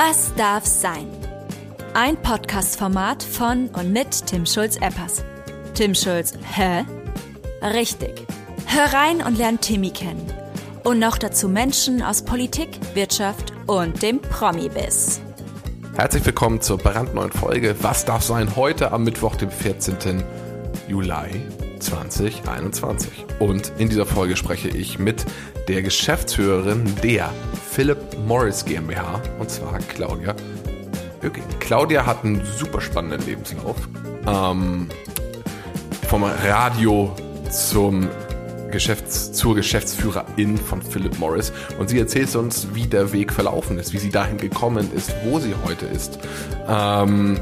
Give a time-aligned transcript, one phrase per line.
[0.00, 1.08] Was darf sein?
[1.92, 5.24] Ein Podcast-Format von und mit Tim Schulz-Eppers.
[5.74, 6.84] Tim Schulz, hä?
[7.62, 8.24] Richtig.
[8.66, 10.24] Hör rein und lern Timmy kennen.
[10.84, 15.20] Und noch dazu Menschen aus Politik, Wirtschaft und dem Promi-Biss.
[15.96, 18.54] Herzlich willkommen zur brandneuen Folge Was darf sein?
[18.54, 20.22] Heute am Mittwoch, dem 14.
[20.86, 21.42] Juli
[21.78, 23.26] 2021.
[23.38, 25.24] Und in dieser Folge spreche ich mit
[25.68, 27.30] der Geschäftsführerin der
[27.70, 30.34] Philip Morris GmbH, und zwar Claudia
[31.22, 31.44] Öking.
[31.60, 33.76] Claudia hat einen super spannenden Lebenslauf.
[34.26, 34.88] Ähm,
[36.08, 37.14] vom Radio
[37.50, 38.08] zum
[38.70, 41.52] Geschäfts-, zur Geschäftsführerin von Philip Morris.
[41.78, 45.38] Und sie erzählt uns, wie der Weg verlaufen ist, wie sie dahin gekommen ist, wo
[45.38, 46.18] sie heute ist.
[46.68, 47.38] Ähm,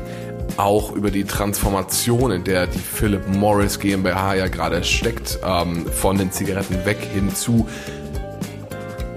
[0.57, 6.19] auch über die Transformation, in der die Philip Morris GmbH ja gerade steckt, ähm, von
[6.19, 7.67] den Zigaretten weg hin zu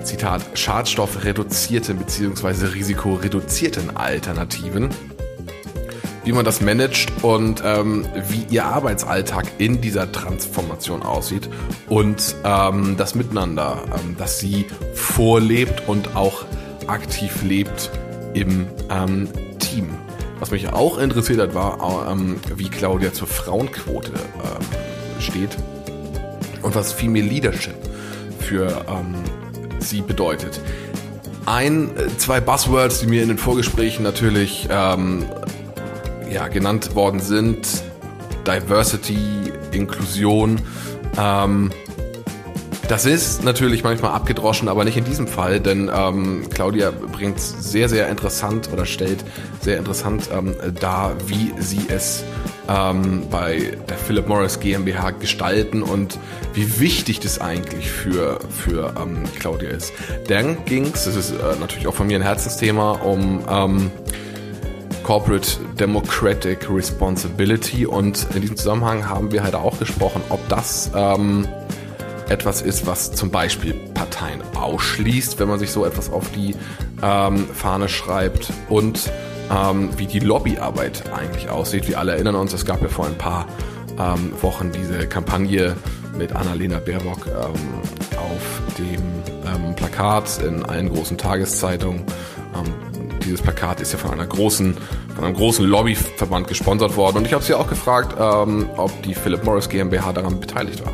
[0.04, 2.66] Zitat, schadstoffreduzierten bzw.
[2.74, 4.90] risikoreduzierten Alternativen,
[6.24, 11.48] wie man das managt und ähm, wie ihr Arbeitsalltag in dieser Transformation aussieht
[11.90, 16.44] und ähm, das Miteinander, ähm, das sie vorlebt und auch
[16.88, 17.92] aktiv lebt
[18.34, 19.90] im ähm, Team.
[20.40, 25.58] Was mich auch interessiert hat, war, ähm, wie Claudia zur Frauenquote ähm, steht
[26.62, 27.76] und was Female Leadership
[28.40, 29.16] für ähm,
[29.80, 30.62] sie bedeutet.
[31.46, 35.26] Ein, äh, zwei Buzzwords, die mir in den Vorgesprächen natürlich ähm,
[36.31, 37.68] ja, genannt worden sind.
[38.48, 40.62] Diversity, Inklusion.
[41.18, 41.72] Ähm,
[42.90, 47.88] das ist natürlich manchmal abgedroschen, aber nicht in diesem Fall, denn ähm, Claudia bringt sehr,
[47.88, 49.23] sehr interessant oder stellt
[49.62, 52.23] sehr interessant ähm, dar, wie sie es
[52.68, 56.18] ähm, bei der Philip Morris GmbH gestalten und
[56.56, 59.94] wie wichtig das eigentlich für, für ähm, Claudia ist.
[60.28, 63.92] Dann ging es, das ist äh, natürlich auch von mir ein Herzensthema, um ähm,
[65.03, 71.47] Corporate Democratic Responsibility und in diesem Zusammenhang haben wir halt auch gesprochen, ob das ähm,
[72.29, 76.56] etwas ist, was zum Beispiel Parteien ausschließt, wenn man sich so etwas auf die
[77.01, 79.12] ähm, Fahne schreibt und
[79.51, 81.88] ähm, wie die Lobbyarbeit eigentlich aussieht.
[81.88, 83.47] Wir alle erinnern uns, es gab ja vor ein paar
[83.97, 85.75] ähm, Wochen diese Kampagne
[86.18, 89.01] mit Annalena Baerbock ähm, auf dem
[89.45, 92.03] ähm, Plakat in allen großen Tageszeitungen.
[92.56, 92.73] Ähm,
[93.23, 94.78] dieses Plakat ist ja von einer großen,
[95.16, 99.13] von einem großen Lobbyverband gesponsert worden und ich habe sie auch gefragt, ähm, ob die
[99.13, 100.94] Philip Morris GmbH daran beteiligt war.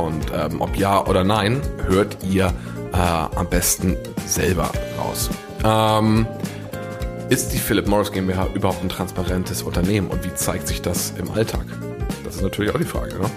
[0.00, 2.52] Und ähm, ob ja oder nein, hört ihr
[2.92, 3.96] äh, am besten
[4.26, 5.30] selber raus.
[5.64, 6.26] Ähm,
[7.28, 11.30] ist die Philip Morris GmbH überhaupt ein transparentes Unternehmen und wie zeigt sich das im
[11.30, 11.64] Alltag?
[12.24, 13.14] Das ist natürlich auch die Frage.
[13.18, 13.30] Ne?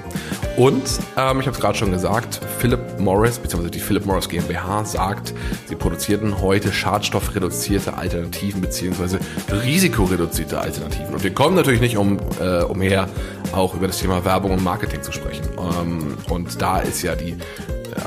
[0.56, 0.84] Und
[1.18, 3.70] ähm, ich habe es gerade schon gesagt, Philip Morris bzw.
[3.70, 5.34] die Philip Morris GmbH sagt,
[5.68, 9.18] sie produzierten heute schadstoffreduzierte Alternativen bzw.
[9.52, 11.14] risikoreduzierte Alternativen.
[11.14, 13.10] Und wir kommen natürlich nicht um, äh, umher,
[13.54, 15.44] auch über das Thema Werbung und Marketing zu sprechen.
[15.58, 17.36] Ähm, und da ist ja die äh,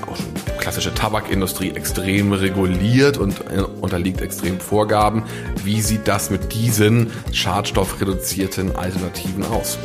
[0.08, 0.26] auch schon
[0.58, 5.24] klassische Tabakindustrie extrem reguliert und äh, unterliegt extrem Vorgaben.
[5.64, 9.78] Wie sieht das mit diesen schadstoffreduzierten Alternativen aus?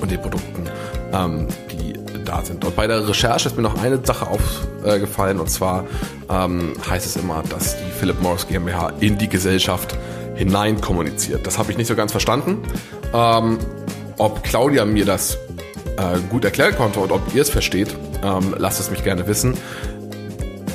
[0.00, 0.64] Und den Produkten
[1.12, 1.94] ähm, die
[2.24, 2.64] da sind.
[2.64, 5.84] Und bei der Recherche ist mir noch eine Sache aufgefallen und zwar
[6.28, 9.96] ähm, heißt es immer, dass die Philip Morris GmbH in die Gesellschaft
[10.34, 11.46] hinein kommuniziert.
[11.46, 12.58] Das habe ich nicht so ganz verstanden.
[13.12, 13.58] Ähm,
[14.18, 15.38] ob Claudia mir das
[15.96, 19.54] äh, gut erklären konnte und ob ihr es versteht, ähm, lasst es mich gerne wissen.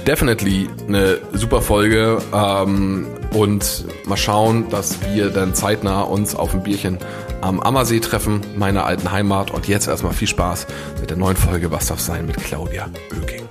[0.06, 6.62] Definitely eine super Folge ähm, und mal schauen, dass wir dann zeitnah uns auf ein
[6.62, 7.00] Bierchen
[7.46, 9.52] am Ammersee treffen, meiner alten Heimat.
[9.52, 10.66] Und jetzt erstmal viel Spaß
[11.00, 13.45] mit der neuen Folge Was darf sein mit Claudia Oeking.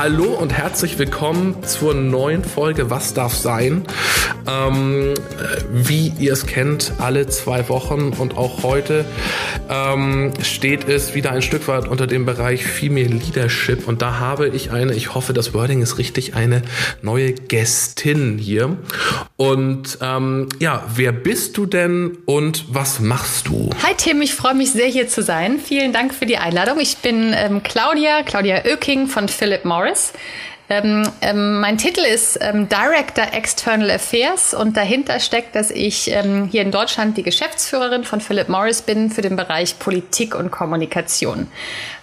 [0.00, 3.82] Hallo und herzlich willkommen zur neuen Folge Was darf sein?
[4.46, 5.14] Ähm,
[5.72, 9.04] wie ihr es kennt, alle zwei Wochen und auch heute
[9.68, 14.46] ähm, steht es wieder ein Stück weit unter dem Bereich Female Leadership und da habe
[14.46, 16.62] ich eine, ich hoffe, das Wording ist richtig, eine
[17.02, 18.76] neue Gästin hier.
[19.36, 23.70] Und ähm, ja, wer bist du denn und was machst du?
[23.82, 25.58] Hi Tim, ich freue mich sehr hier zu sein.
[25.58, 26.78] Vielen Dank für die Einladung.
[26.78, 29.87] Ich bin ähm, Claudia, Claudia Oeking von Philip Morris.
[30.70, 36.46] Ähm, ähm, mein Titel ist ähm, Director External Affairs und dahinter steckt, dass ich ähm,
[36.50, 41.46] hier in Deutschland die Geschäftsführerin von Philip Morris bin für den Bereich Politik und Kommunikation.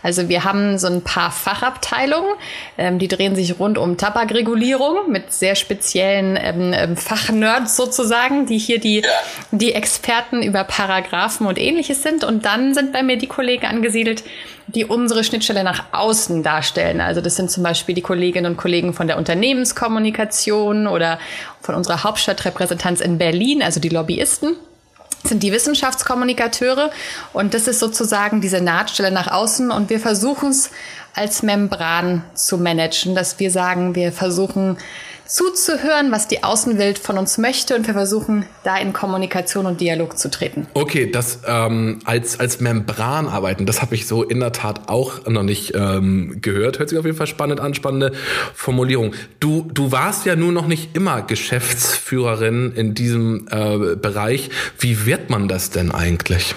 [0.02, 2.32] Also wir haben so ein paar Fachabteilungen,
[2.80, 8.80] ähm, die drehen sich rund um Tabakregulierung mit sehr speziellen ähm, Fachnerds sozusagen, die hier
[8.80, 9.04] die,
[9.52, 12.24] die Experten über Paragraphen und ähnliches sind.
[12.24, 14.24] Und dann sind bei mir die Kollegen angesiedelt,
[14.67, 17.01] die unsere Schnittstelle nach außen darstellen.
[17.01, 21.19] Also das sind zum Beispiel die Kolleginnen und Kollegen von der Unternehmenskommunikation oder
[21.62, 24.56] von unserer Hauptstadtrepräsentanz in Berlin, also die Lobbyisten
[25.27, 26.91] sind die Wissenschaftskommunikateure
[27.33, 30.69] und das ist sozusagen diese Nahtstelle nach außen und wir versuchen es
[31.15, 34.77] als Membran zu managen, dass wir sagen, wir versuchen
[35.27, 40.18] zuzuhören, was die Außenwelt von uns möchte und wir versuchen da in Kommunikation und Dialog
[40.18, 40.68] zu treten.
[40.74, 45.25] Okay, das ähm, als, als Membran arbeiten, das habe ich so in der Tat auch
[45.27, 46.80] noch nicht ähm, gehört.
[46.80, 48.12] Hört sich auf jeden Fall spannend an, spannende
[48.54, 49.13] Formulierung.
[49.39, 54.50] Du, du warst ja nur noch nicht immer Geschäftsführerin in diesem äh, Bereich.
[54.80, 56.56] Wie wird man das denn eigentlich?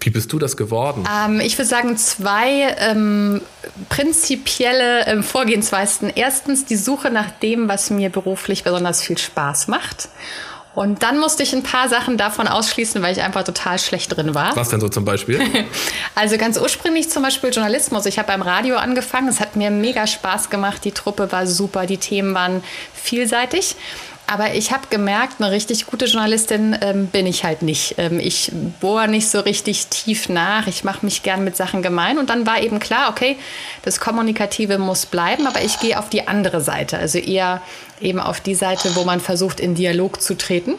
[0.00, 1.04] Wie bist du das geworden?
[1.12, 3.40] Ähm, ich würde sagen, zwei ähm,
[3.88, 6.12] prinzipielle ähm, Vorgehensweisen.
[6.14, 10.08] Erstens die Suche nach dem, was mir beruflich besonders viel Spaß macht.
[10.78, 14.36] Und dann musste ich ein paar Sachen davon ausschließen, weil ich einfach total schlecht drin
[14.36, 14.54] war.
[14.54, 15.40] Was denn so zum Beispiel?
[16.14, 18.06] also ganz ursprünglich zum Beispiel Journalismus.
[18.06, 19.26] Ich habe beim Radio angefangen.
[19.26, 20.84] Es hat mir mega Spaß gemacht.
[20.84, 21.86] Die Truppe war super.
[21.86, 22.62] Die Themen waren
[22.94, 23.74] vielseitig.
[24.30, 27.94] Aber ich habe gemerkt, eine richtig gute Journalistin ähm, bin ich halt nicht.
[27.96, 30.66] Ähm, ich bohre nicht so richtig tief nach.
[30.66, 32.18] Ich mache mich gern mit Sachen gemein.
[32.18, 33.38] Und dann war eben klar, okay,
[33.82, 36.98] das Kommunikative muss bleiben, aber ich gehe auf die andere Seite.
[36.98, 37.62] Also eher
[38.02, 40.74] eben auf die Seite, wo man versucht, in Dialog zu treten.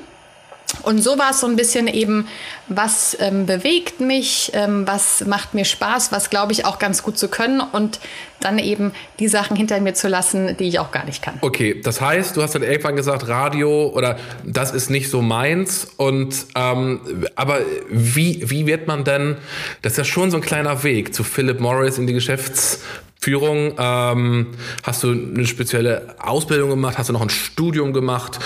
[0.83, 2.27] Und so war es so ein bisschen eben,
[2.68, 7.18] was ähm, bewegt mich, ähm, was macht mir Spaß, was glaube ich auch ganz gut
[7.18, 8.00] zu können und
[8.39, 11.38] dann eben die Sachen hinter mir zu lassen, die ich auch gar nicht kann.
[11.42, 15.88] Okay, das heißt, du hast dann irgendwann gesagt, Radio oder das ist nicht so meins.
[15.98, 19.38] Und ähm, aber wie, wie wird man denn,
[19.81, 22.80] das ist ja schon so ein kleiner Weg zu Philip Morris in die Geschäfts
[23.21, 23.74] Führung.
[23.77, 24.48] Ähm,
[24.83, 26.98] hast du eine spezielle Ausbildung gemacht?
[26.98, 28.39] Hast du noch ein Studium gemacht?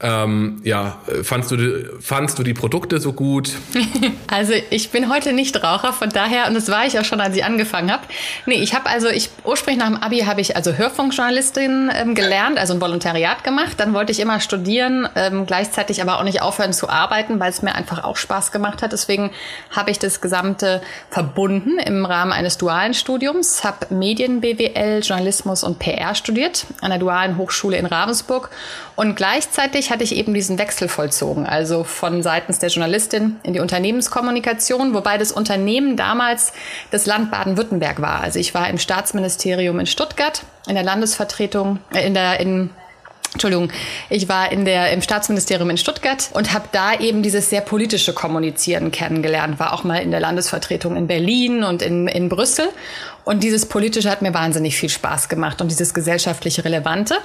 [0.00, 1.56] Ähm, ja, fandst du,
[2.00, 3.52] fandst du die Produkte so gut?
[4.28, 7.36] Also ich bin heute nicht Raucher, von daher, und das war ich auch schon, als
[7.36, 8.02] ich angefangen habe.
[8.44, 12.58] Nee, ich habe also, ich ursprünglich nach dem Abi habe ich also Hörfunkjournalistin ähm, gelernt,
[12.58, 13.78] also ein Volontariat gemacht.
[13.78, 17.62] Dann wollte ich immer studieren, ähm, gleichzeitig aber auch nicht aufhören zu arbeiten, weil es
[17.62, 18.92] mir einfach auch Spaß gemacht hat.
[18.92, 19.30] Deswegen
[19.70, 25.80] habe ich das Gesamte verbunden im Rahmen eines dualen Studiums, habe Medien, BWL, Journalismus und
[25.80, 28.50] PR studiert an der Dualen Hochschule in Ravensburg.
[28.94, 33.58] Und gleichzeitig hatte ich eben diesen Wechsel vollzogen, also von seitens der Journalistin in die
[33.58, 36.52] Unternehmenskommunikation, wobei das Unternehmen damals
[36.92, 38.20] das Land Baden-Württemberg war.
[38.20, 42.70] Also ich war im Staatsministerium in Stuttgart, in der Landesvertretung, äh, in der, in
[43.36, 43.70] Entschuldigung,
[44.08, 48.14] ich war in der, im Staatsministerium in Stuttgart und habe da eben dieses sehr politische
[48.14, 49.58] Kommunizieren kennengelernt.
[49.58, 52.68] War auch mal in der Landesvertretung in Berlin und in, in Brüssel.
[53.24, 57.16] Und dieses Politische hat mir wahnsinnig viel Spaß gemacht und dieses gesellschaftliche Relevante.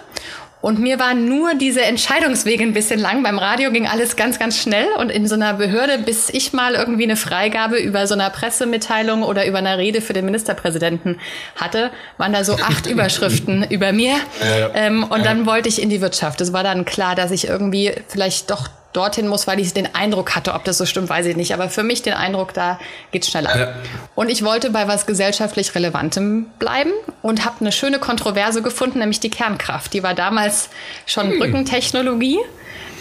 [0.62, 3.24] Und mir waren nur diese Entscheidungswege ein bisschen lang.
[3.24, 4.86] Beim Radio ging alles ganz, ganz schnell.
[5.00, 9.24] Und in so einer Behörde, bis ich mal irgendwie eine Freigabe über so einer Pressemitteilung
[9.24, 11.19] oder über eine Rede für den Ministerpräsidenten
[11.56, 14.16] hatte, waren da so acht Überschriften über mir.
[14.42, 14.69] Ja, ja.
[14.75, 16.42] Ähm, und dann wollte ich in die Wirtschaft.
[16.42, 20.36] Es war dann klar, dass ich irgendwie vielleicht doch dorthin muss, weil ich den Eindruck
[20.36, 21.54] hatte, ob das so stimmt, weiß ich nicht.
[21.54, 22.80] Aber für mich den Eindruck, da
[23.12, 23.58] geht's schneller.
[23.58, 23.74] Ja.
[24.16, 26.92] Und ich wollte bei was gesellschaftlich Relevantem bleiben
[27.22, 29.94] und habe eine schöne Kontroverse gefunden, nämlich die Kernkraft.
[29.94, 30.70] Die war damals
[31.06, 31.40] schon hm.
[31.40, 32.40] Brückentechnologie.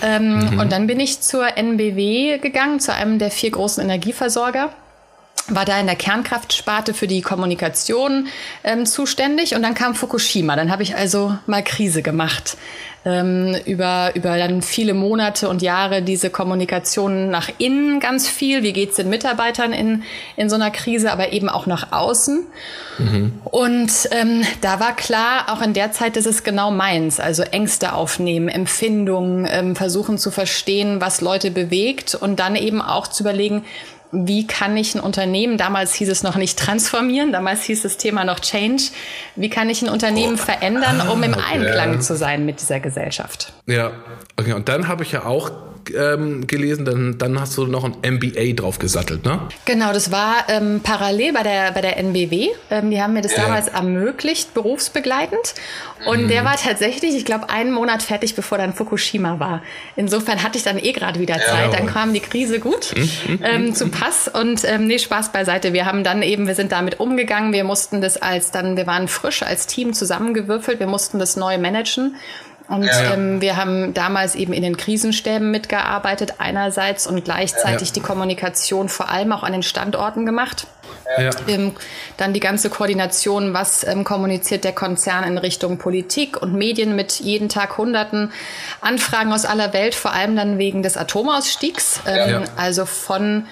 [0.02, 0.60] Ähm, mhm.
[0.60, 4.70] Und dann bin ich zur NBW gegangen, zu einem der vier großen Energieversorger
[5.48, 8.28] war da in der Kernkraftsparte für die Kommunikation
[8.62, 10.56] ähm, zuständig und dann kam Fukushima.
[10.56, 12.56] Dann habe ich also mal Krise gemacht
[13.04, 18.62] ähm, über, über dann viele Monate und Jahre diese Kommunikation nach innen ganz viel.
[18.62, 20.02] Wie geht's den Mitarbeitern in,
[20.36, 22.46] in so einer Krise, aber eben auch nach außen.
[22.98, 23.40] Mhm.
[23.44, 27.20] Und ähm, da war klar, auch in der Zeit ist es genau meins.
[27.20, 33.06] Also Ängste aufnehmen, Empfindungen, ähm, versuchen zu verstehen, was Leute bewegt und dann eben auch
[33.06, 33.64] zu überlegen,
[34.12, 38.24] wie kann ich ein Unternehmen, damals hieß es noch nicht transformieren, damals hieß das Thema
[38.24, 38.82] noch Change,
[39.36, 40.44] wie kann ich ein Unternehmen oh.
[40.44, 42.00] verändern, um im ah, Einklang ja.
[42.00, 43.52] zu sein mit dieser Gesellschaft?
[43.66, 43.92] Ja,
[44.36, 44.52] okay.
[44.52, 45.50] Und dann habe ich ja auch
[45.94, 49.40] ähm, gelesen, dann, dann hast du noch ein MBA drauf gesattelt, ne?
[49.64, 52.48] Genau, das war ähm, parallel bei der, bei der NBW.
[52.70, 53.44] Ähm, die haben mir das ja.
[53.44, 55.54] damals ermöglicht, berufsbegleitend.
[56.06, 56.28] Und mhm.
[56.28, 59.62] der war tatsächlich, ich glaube, einen Monat fertig, bevor dann Fukushima war.
[59.96, 61.72] Insofern hatte ich dann eh gerade wieder Zeit.
[61.72, 61.78] Ja.
[61.78, 63.40] Dann kam die Krise gut mhm.
[63.42, 64.28] ähm, zu Pass.
[64.28, 65.72] Und ähm, nee, Spaß beiseite.
[65.72, 67.52] Wir haben dann eben, wir sind damit umgegangen.
[67.52, 70.80] Wir mussten das als dann, wir waren frisch als Team zusammengewürfelt.
[70.80, 72.16] Wir mussten das neu managen.
[72.70, 73.14] Und ja.
[73.14, 77.94] ähm, wir haben damals eben in den Krisenstäben mitgearbeitet einerseits und gleichzeitig ja.
[77.94, 80.68] die Kommunikation vor allem auch an den Standorten gemacht.
[81.18, 81.30] Ja.
[81.48, 81.72] Ähm,
[82.16, 87.18] dann die ganze Koordination, was ähm, kommuniziert der Konzern in Richtung Politik und Medien mit
[87.18, 88.30] jeden Tag Hunderten
[88.80, 92.02] Anfragen aus aller Welt, vor allem dann wegen des Atomausstiegs.
[92.06, 93.46] Ähm, also von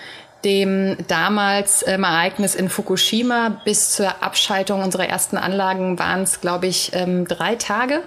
[0.45, 6.69] dem damals ähm, Ereignis in Fukushima bis zur Abschaltung unserer ersten Anlagen waren es, glaube
[6.69, 8.05] ich, ähm, drei Tage.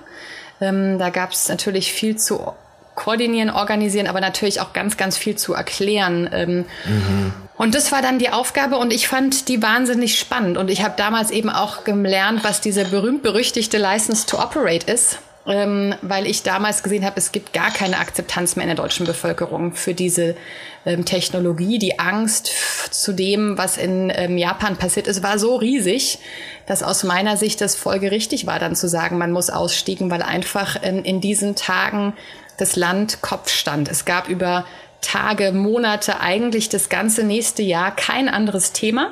[0.61, 2.53] Ähm, da gab es natürlich viel zu
[2.95, 6.29] koordinieren, organisieren, aber natürlich auch ganz, ganz viel zu erklären.
[6.31, 7.33] Ähm, mhm.
[7.57, 10.57] Und das war dann die Aufgabe und ich fand die wahnsinnig spannend.
[10.57, 15.95] Und ich habe damals eben auch gelernt, was diese berühmt-berüchtigte License to Operate ist ähm,
[16.01, 19.73] weil ich damals gesehen habe, es gibt gar keine Akzeptanz mehr in der deutschen Bevölkerung
[19.73, 20.35] für diese
[20.85, 21.79] ähm, Technologie.
[21.79, 22.51] Die Angst
[22.91, 26.19] zu dem, was in ähm, Japan passiert ist, war so riesig,
[26.67, 30.81] dass aus meiner Sicht das folgerichtig war, dann zu sagen, man muss ausstiegen, weil einfach
[30.81, 32.13] in, in diesen Tagen
[32.57, 33.89] das Land Kopf stand.
[33.89, 34.65] Es gab über
[35.01, 39.11] Tage, Monate, eigentlich das ganze nächste Jahr kein anderes Thema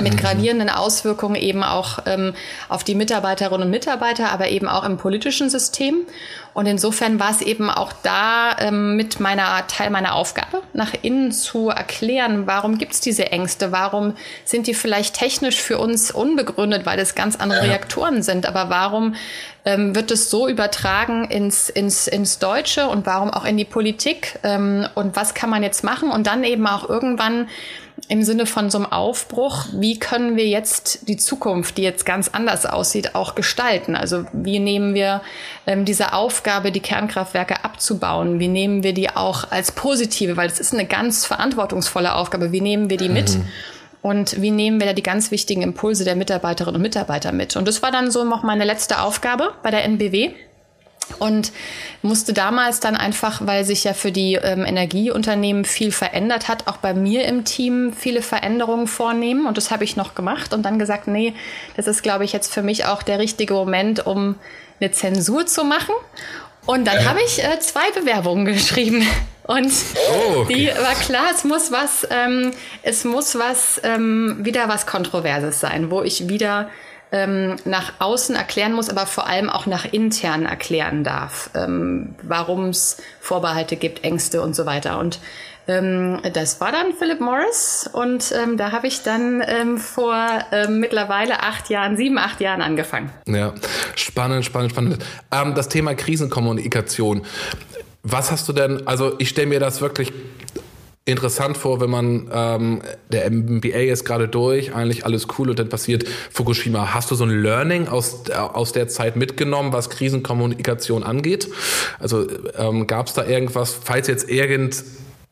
[0.00, 2.34] mit gravierenden Auswirkungen eben auch ähm,
[2.68, 6.06] auf die Mitarbeiterinnen und Mitarbeiter, aber eben auch im politischen System.
[6.52, 11.32] Und insofern war es eben auch da ähm, mit meiner Teil meiner Aufgabe, nach innen
[11.32, 16.86] zu erklären, warum gibt es diese Ängste, warum sind die vielleicht technisch für uns unbegründet,
[16.86, 19.14] weil es ganz andere Reaktoren sind, aber warum
[19.64, 24.38] ähm, wird es so übertragen ins, ins, ins Deutsche und warum auch in die Politik?
[24.42, 26.10] Ähm, und was kann man jetzt machen?
[26.10, 27.48] Und dann eben auch irgendwann
[28.10, 32.26] im Sinne von so einem Aufbruch, wie können wir jetzt die Zukunft, die jetzt ganz
[32.26, 33.94] anders aussieht, auch gestalten?
[33.94, 35.22] Also wie nehmen wir
[35.64, 40.58] ähm, diese Aufgabe, die Kernkraftwerke abzubauen, wie nehmen wir die auch als positive, weil es
[40.58, 43.36] ist eine ganz verantwortungsvolle Aufgabe, wie nehmen wir die mit?
[43.36, 43.44] Mhm.
[44.02, 47.54] Und wie nehmen wir da die ganz wichtigen Impulse der Mitarbeiterinnen und Mitarbeiter mit?
[47.54, 50.32] Und das war dann so noch meine letzte Aufgabe bei der NBW
[51.18, 51.52] und
[52.02, 56.76] musste damals dann einfach, weil sich ja für die ähm, Energieunternehmen viel verändert hat, auch
[56.78, 59.46] bei mir im Team viele Veränderungen vornehmen.
[59.46, 61.34] Und das habe ich noch gemacht und dann gesagt, nee,
[61.76, 64.36] das ist, glaube ich, jetzt für mich auch der richtige Moment, um
[64.80, 65.94] eine Zensur zu machen.
[66.66, 67.04] Und dann äh.
[67.04, 69.06] habe ich äh, zwei Bewerbungen geschrieben.
[69.44, 70.54] Und oh, okay.
[70.54, 72.52] die war klar, es muss was, ähm,
[72.82, 76.70] es muss was, ähm, wieder was Kontroverses sein, wo ich wieder
[77.12, 82.68] ähm, nach außen erklären muss, aber vor allem auch nach intern erklären darf, ähm, warum
[82.68, 84.98] es Vorbehalte gibt, Ängste und so weiter.
[84.98, 85.18] Und
[85.68, 90.16] ähm, das war dann Philip Morris und ähm, da habe ich dann ähm, vor
[90.52, 93.10] ähm, mittlerweile acht Jahren, sieben, acht Jahren angefangen.
[93.26, 93.54] Ja,
[93.94, 95.04] spannend, spannend, spannend.
[95.30, 97.22] Ähm, das Thema Krisenkommunikation.
[98.02, 100.12] Was hast du denn, also ich stelle mir das wirklich
[101.04, 105.68] interessant vor, wenn man, ähm, der MBA ist gerade durch, eigentlich alles cool und dann
[105.68, 106.92] passiert Fukushima.
[106.94, 111.48] Hast du so ein Learning aus, äh, aus der Zeit mitgenommen, was Krisenkommunikation angeht?
[111.98, 112.26] Also
[112.56, 114.84] ähm, gab es da irgendwas, falls jetzt irgend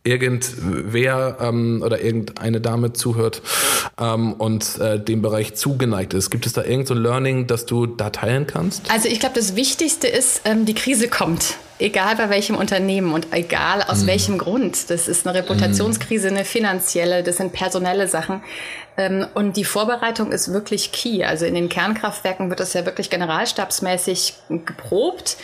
[0.08, 3.42] irgendwer ähm, oder irgendeine Dame zuhört
[4.00, 6.30] ähm, und äh, dem Bereich zugeneigt ist.
[6.30, 8.90] Gibt es da irgendein so Learning, das du da teilen kannst?
[8.90, 11.56] Also ich glaube, das Wichtigste ist, ähm, die Krise kommt.
[11.80, 14.06] Egal bei welchem Unternehmen und egal aus mm.
[14.08, 14.90] welchem Grund.
[14.90, 18.42] Das ist eine Reputationskrise, eine finanzielle, das sind personelle Sachen.
[18.96, 21.24] Ähm, und die Vorbereitung ist wirklich key.
[21.24, 25.36] Also in den Kernkraftwerken wird das ja wirklich generalstabsmäßig geprobt.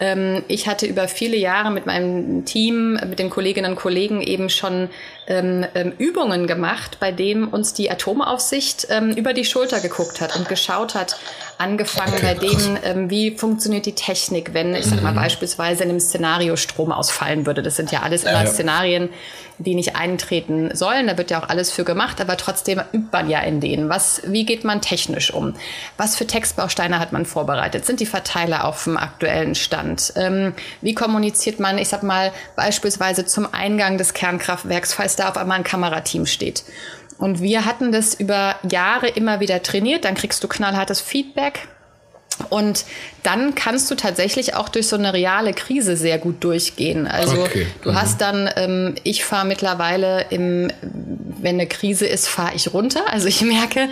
[0.00, 4.50] Ähm, ich hatte über viele Jahre mit meinem Team, mit den Kolleginnen und Kollegen eben
[4.50, 4.88] schon
[5.28, 10.34] ähm, ähm, Übungen gemacht, bei denen uns die Atomaufsicht ähm, über die Schulter geguckt hat
[10.36, 11.16] und geschaut hat,
[11.58, 15.16] angefangen bei denen, ähm, wie funktioniert die Technik, wenn, ich sag mal, mhm.
[15.16, 17.62] beispielsweise in einem Szenario Strom ausfallen würde.
[17.62, 18.46] Das sind ja alles immer ja, ja.
[18.46, 19.10] Szenarien,
[19.58, 21.08] die nicht eintreten sollen.
[21.08, 23.88] Da wird ja auch alles für gemacht, aber trotzdem übt man ja in denen.
[23.88, 25.54] Was, wie geht man technisch um?
[25.96, 27.84] Was für Textbausteine hat man vorbereitet?
[27.84, 30.12] Sind die Verteiler auf dem aktuellen Stand?
[30.16, 35.36] Ähm, wie kommuniziert man, ich sag mal, beispielsweise zum Eingang des Kernkraftwerks, falls da auf
[35.36, 36.64] einmal ein Kamerateam steht?
[37.18, 40.04] Und wir hatten das über Jahre immer wieder trainiert.
[40.04, 41.66] Dann kriegst du knallhartes Feedback.
[42.50, 42.84] Und
[43.24, 47.08] dann kannst du tatsächlich auch durch so eine reale Krise sehr gut durchgehen.
[47.08, 47.66] Also okay.
[47.82, 48.00] du mhm.
[48.00, 53.02] hast dann, ähm, ich fahre mittlerweile im, wenn eine Krise ist, fahre ich runter.
[53.10, 53.88] Also ich merke,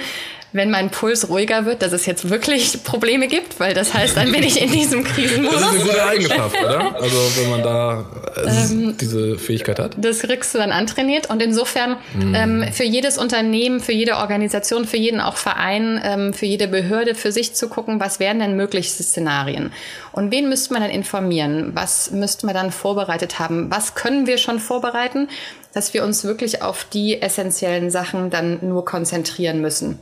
[0.57, 4.33] wenn mein Puls ruhiger wird, dass es jetzt wirklich Probleme gibt, weil das heißt, dann
[4.33, 5.61] bin ich in diesem Krisenmodus.
[5.67, 6.97] Das ist eine gute Eigenschaft, oder?
[6.97, 8.05] Also wenn man da
[8.37, 9.97] äh, ähm, diese Fähigkeit hat.
[9.99, 12.35] Das kriegst du dann antrainiert und insofern mhm.
[12.35, 17.15] ähm, für jedes Unternehmen, für jede Organisation, für jeden auch Verein, ähm, für jede Behörde
[17.15, 19.73] für sich zu gucken, was wären denn möglichste Szenarien
[20.13, 21.73] und wen müsste man dann informieren?
[21.75, 23.71] Was müsste man dann vorbereitet haben?
[23.71, 25.29] Was können wir schon vorbereiten,
[25.75, 29.99] dass wir uns wirklich auf die essentiellen Sachen dann nur konzentrieren müssen?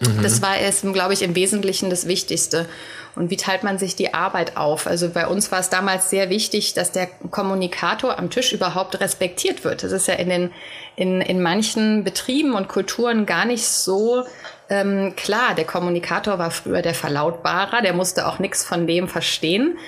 [0.00, 0.22] Mhm.
[0.22, 2.66] Das war es, glaube ich, im Wesentlichen das Wichtigste.
[3.14, 4.86] Und wie teilt man sich die Arbeit auf?
[4.86, 9.64] Also bei uns war es damals sehr wichtig, dass der Kommunikator am Tisch überhaupt respektiert
[9.64, 9.82] wird.
[9.82, 10.50] Das ist ja in den
[10.94, 14.24] in, in manchen Betrieben und Kulturen gar nicht so
[14.68, 15.54] ähm, klar.
[15.56, 19.78] Der Kommunikator war früher der Verlautbarer, der musste auch nichts von dem verstehen.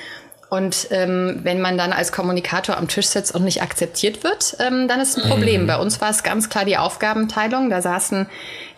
[0.51, 4.89] Und ähm, wenn man dann als Kommunikator am Tisch sitzt und nicht akzeptiert wird, ähm,
[4.89, 5.63] dann ist ein Problem.
[5.63, 5.67] Mhm.
[5.69, 7.71] Bei uns war es ganz klar die Aufgabenteilung.
[7.71, 8.27] Da saßen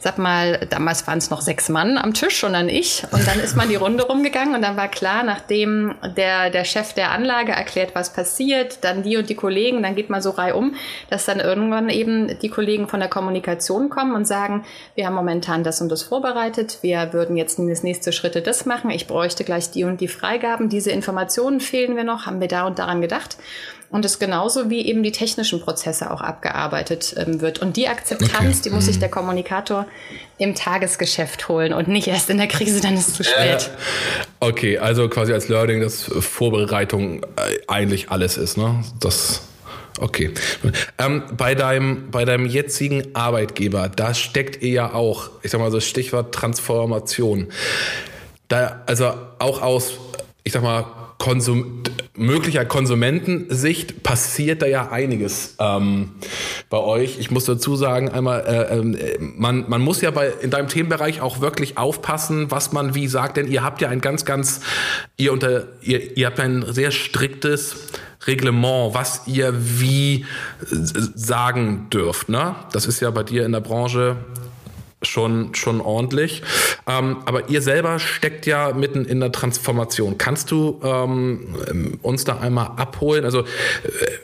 [0.02, 3.04] sag mal, damals waren es noch sechs Mann am Tisch und dann ich.
[3.12, 6.92] Und dann ist man die Runde rumgegangen und dann war klar, nachdem der, der Chef
[6.92, 10.75] der Anlage erklärt, was passiert, dann die und die Kollegen, dann geht man so reihum,
[11.09, 14.64] dass dann irgendwann eben die Kollegen von der Kommunikation kommen und sagen,
[14.97, 18.90] wir haben momentan das und das vorbereitet, wir würden jetzt das nächste Schritte das machen,
[18.90, 22.66] ich bräuchte gleich die und die Freigaben, diese Informationen fehlen wir noch, haben wir da
[22.66, 23.37] und daran gedacht
[23.92, 27.61] und es genauso wie eben die technischen Prozesse auch abgearbeitet ähm, wird.
[27.61, 28.61] Und die Akzeptanz, okay.
[28.64, 29.00] die muss sich mhm.
[29.00, 29.87] der Kommunikator
[30.38, 33.70] im Tagesgeschäft holen und nicht erst in der Krise, dann ist es zu spät.
[33.70, 38.82] Äh, okay, also quasi als Learning, dass Vorbereitung äh, eigentlich alles ist, ne?
[38.99, 39.42] Das
[40.00, 40.32] Okay.
[40.99, 45.70] Ähm, bei, deinem, bei deinem jetzigen Arbeitgeber, da steckt ihr ja auch, ich sag mal
[45.70, 47.49] so Stichwort Transformation.
[48.49, 49.99] Da, also auch aus,
[50.44, 50.87] ich sag mal,
[51.23, 51.85] Konsum
[52.17, 56.11] möglicher Konsumentensicht passiert da ja einiges ähm,
[56.69, 57.21] bei euch.
[57.21, 61.21] Ich muss dazu sagen, einmal, äh, äh, man, man muss ja bei in deinem Themenbereich
[61.21, 64.62] auch wirklich aufpassen, was man wie sagt, denn ihr habt ja ein ganz, ganz,
[65.17, 67.76] ihr unter, ihr, ihr habt ein sehr striktes
[68.26, 70.26] Reglement, was ihr wie
[71.14, 72.29] sagen dürft.
[72.31, 72.57] Ne?
[72.73, 74.17] Das ist ja bei dir in der Branche
[75.02, 76.42] schon, schon ordentlich.
[76.88, 80.18] Ähm, aber ihr selber steckt ja mitten in der Transformation.
[80.18, 83.25] Kannst du ähm, uns da einmal abholen?
[83.25, 83.44] Also äh,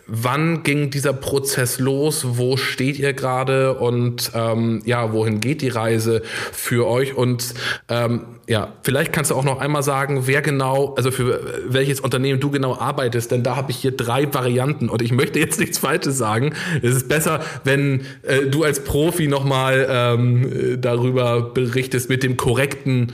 [0.07, 2.25] wann ging dieser Prozess los?
[2.39, 3.75] Wo steht ihr gerade?
[3.75, 7.15] Und ähm, ja, wohin geht die Reise für euch?
[7.15, 7.55] Und
[7.89, 12.41] ähm, ja, vielleicht kannst du auch noch einmal sagen, wer genau, also für welches Unternehmen
[12.41, 15.79] du genau arbeitest, denn da habe ich hier drei Varianten und ich möchte jetzt nichts
[15.79, 16.55] Falsches sagen.
[16.83, 23.13] Es ist besser, wenn äh, du als Profi nochmal ähm, darüber berichtest mit dem korrekten,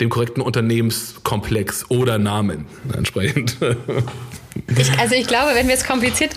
[0.00, 3.56] dem korrekten Unternehmenskomplex oder Namen entsprechend.
[4.78, 6.34] Ich, also ich glaube, wenn wir es kompliziert,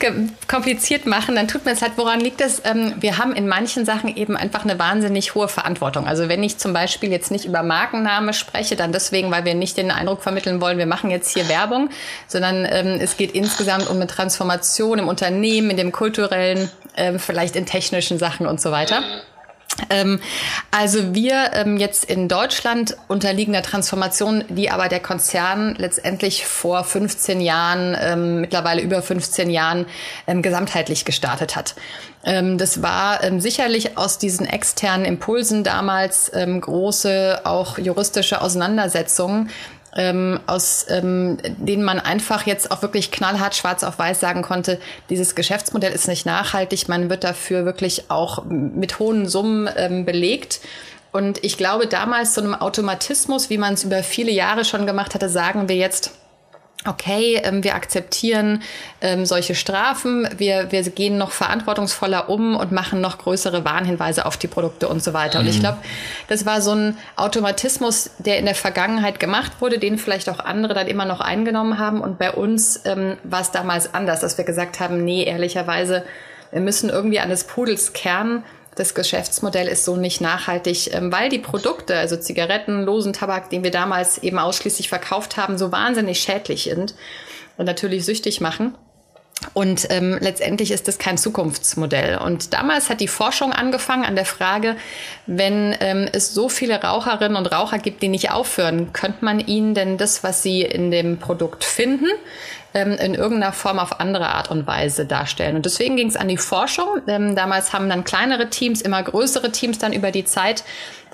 [0.48, 2.62] kompliziert machen, dann tut mir es halt, woran liegt es?
[2.66, 6.08] Ähm, wir haben in manchen Sachen eben einfach eine wahnsinnig hohe Verantwortung.
[6.08, 9.78] Also wenn ich zum Beispiel jetzt nicht über Markenname spreche, dann deswegen, weil wir nicht
[9.78, 11.90] den Eindruck vermitteln wollen, wir machen jetzt hier Werbung,
[12.28, 17.56] sondern ähm, es geht insgesamt um eine Transformation im Unternehmen, in dem kulturellen, ähm, vielleicht
[17.56, 19.02] in technischen Sachen und so weiter.
[19.90, 20.20] Ähm,
[20.72, 26.84] also wir ähm, jetzt in Deutschland unterliegen der Transformation, die aber der Konzern letztendlich vor
[26.84, 29.86] 15 Jahren, ähm, mittlerweile über 15 Jahren,
[30.28, 31.76] ähm, gesamtheitlich gestartet hat.
[32.24, 39.50] Ähm, das war ähm, sicherlich aus diesen externen Impulsen damals große, auch juristische Auseinandersetzungen,
[39.96, 44.80] ähm, aus ähm, denen man einfach jetzt auch wirklich knallhart schwarz auf weiß sagen konnte,
[45.10, 50.62] dieses Geschäftsmodell ist nicht nachhaltig, man wird dafür wirklich auch mit hohen Summen ähm, belegt.
[51.12, 55.16] Und ich glaube, damals so einem Automatismus, wie man es über viele Jahre schon gemacht
[55.16, 56.12] hatte, sagen wir jetzt,
[56.86, 58.64] okay, ähm, wir akzeptieren
[59.02, 64.38] ähm, solche Strafen, wir, wir gehen noch verantwortungsvoller um und machen noch größere Warnhinweise auf
[64.38, 65.40] die Produkte und so weiter.
[65.40, 65.62] Und ich mhm.
[65.62, 65.78] glaube,
[66.30, 70.74] das war so ein Automatismus, der in der Vergangenheit gemacht wurde, den vielleicht auch andere
[70.74, 72.00] dann immer noch eingenommen haben.
[72.00, 76.06] Und bei uns ähm, war es damals anders, dass wir gesagt haben, nee, ehrlicherweise,
[76.52, 78.44] wir müssen irgendwie an des Pudels Kern
[78.80, 83.62] das Geschäftsmodell ist so nicht nachhaltig, ähm, weil die Produkte, also Zigaretten, losen Tabak, den
[83.62, 86.96] wir damals eben ausschließlich verkauft haben, so wahnsinnig schädlich sind
[87.58, 88.76] und natürlich süchtig machen.
[89.54, 92.18] Und ähm, letztendlich ist das kein Zukunftsmodell.
[92.18, 94.76] Und damals hat die Forschung angefangen an der Frage,
[95.28, 99.74] wenn ähm, es so viele Raucherinnen und Raucher gibt, die nicht aufhören, könnte man ihnen
[99.74, 102.08] denn das, was sie in dem Produkt finden,
[102.74, 105.56] ähm, in irgendeiner Form auf andere Art und Weise darstellen.
[105.56, 107.02] Und deswegen ging es an die Forschung.
[107.08, 110.66] Ähm, damals haben dann kleinere Teams, immer größere Teams dann über die Zeit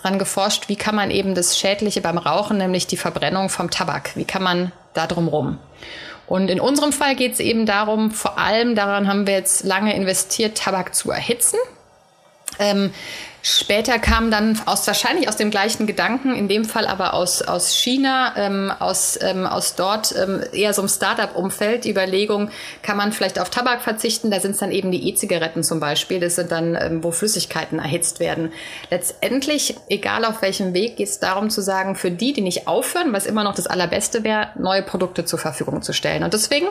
[0.01, 4.15] dran geforscht, wie kann man eben das Schädliche beim Rauchen, nämlich die Verbrennung vom Tabak,
[4.15, 5.57] wie kann man da drum rum?
[6.27, 9.95] Und in unserem Fall geht es eben darum, vor allem daran haben wir jetzt lange
[9.95, 11.57] investiert, Tabak zu erhitzen.
[12.59, 12.91] Ähm,
[13.47, 17.75] Später kam dann aus wahrscheinlich aus dem gleichen Gedanken, in dem Fall aber aus, aus
[17.75, 22.49] China, ähm, aus, ähm, aus dort ähm, eher so einem Startup-Umfeld, die Überlegung,
[22.81, 24.31] kann man vielleicht auf Tabak verzichten?
[24.31, 26.19] Da sind es dann eben die E-Zigaretten zum Beispiel.
[26.19, 28.51] Das sind dann, ähm, wo Flüssigkeiten erhitzt werden.
[28.89, 33.13] Letztendlich, egal auf welchem Weg, geht es darum zu sagen, für die, die nicht aufhören,
[33.13, 36.23] was immer noch das Allerbeste wäre, neue Produkte zur Verfügung zu stellen.
[36.23, 36.65] Und deswegen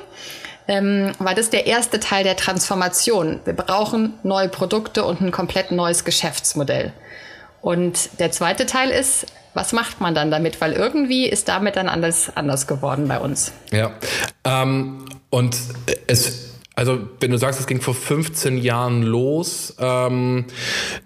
[0.69, 3.41] ähm, war das der erste Teil der Transformation.
[3.45, 6.93] Wir brauchen neue Produkte und ein komplett neues Geschäftsmodell.
[7.61, 10.61] Und der zweite Teil ist, was macht man dann damit?
[10.61, 13.53] Weil irgendwie ist damit dann alles anders geworden bei uns.
[13.73, 13.93] Ja.
[14.45, 15.57] Ähm, und
[16.07, 20.47] es, also wenn du sagst, es ging vor 15 Jahren los, ähm,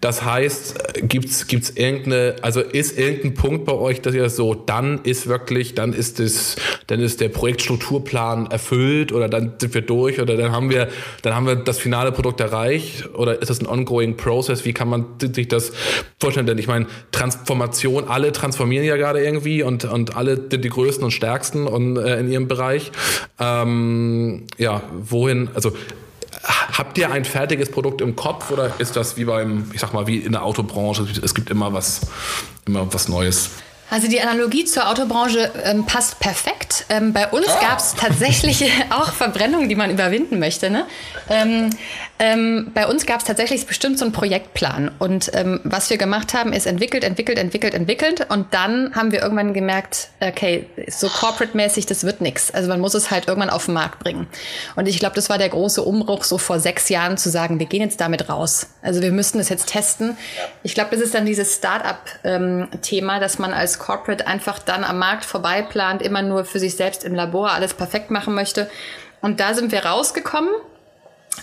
[0.00, 5.00] das heißt, gibt's gibt's irgendeine, also ist irgendein Punkt bei euch, dass ihr so, dann
[5.02, 10.20] ist wirklich, dann ist es, dann ist der Projektstrukturplan erfüllt oder dann sind wir durch
[10.20, 10.88] oder dann haben wir,
[11.20, 14.64] dann haben wir das finale Produkt erreicht oder ist das ein ongoing process?
[14.64, 15.72] Wie kann man sich das
[16.18, 16.46] vorstellen?
[16.46, 21.04] Denn ich meine, Transformation, alle transformieren ja gerade irgendwie und und alle sind die größten
[21.04, 22.90] und stärksten und äh, in ihrem Bereich.
[23.38, 25.76] Ähm, ja, wohin, also
[26.72, 30.06] Habt ihr ein fertiges Produkt im Kopf oder ist das wie beim, ich sag mal,
[30.06, 31.06] wie in der Autobranche?
[31.22, 32.02] Es gibt immer was,
[32.66, 33.50] immer was Neues.
[33.90, 36.84] Also die Analogie zur Autobranche ähm, passt perfekt.
[36.90, 37.60] Ähm, bei uns ah.
[37.60, 40.68] gab es tatsächlich auch Verbrennungen, die man überwinden möchte.
[40.68, 40.86] Ne?
[41.30, 41.70] Ähm,
[42.18, 44.90] ähm, bei uns gab es tatsächlich bestimmt so einen Projektplan.
[44.98, 48.26] Und ähm, was wir gemacht haben, ist entwickelt, entwickelt, entwickelt, entwickelt.
[48.28, 52.52] Und dann haben wir irgendwann gemerkt, okay, so corporate-mäßig, das wird nichts.
[52.52, 54.26] Also man muss es halt irgendwann auf den Markt bringen.
[54.76, 57.66] Und ich glaube, das war der große Umbruch, so vor sechs Jahren zu sagen, wir
[57.66, 58.66] gehen jetzt damit raus.
[58.82, 60.16] Also wir müssten es jetzt testen.
[60.62, 64.98] Ich glaube, das ist dann dieses Start-up-Thema, ähm, dass man als Corporate einfach dann am
[64.98, 68.70] Markt vorbei plant, immer nur für sich selbst im Labor alles perfekt machen möchte.
[69.20, 70.50] Und da sind wir rausgekommen.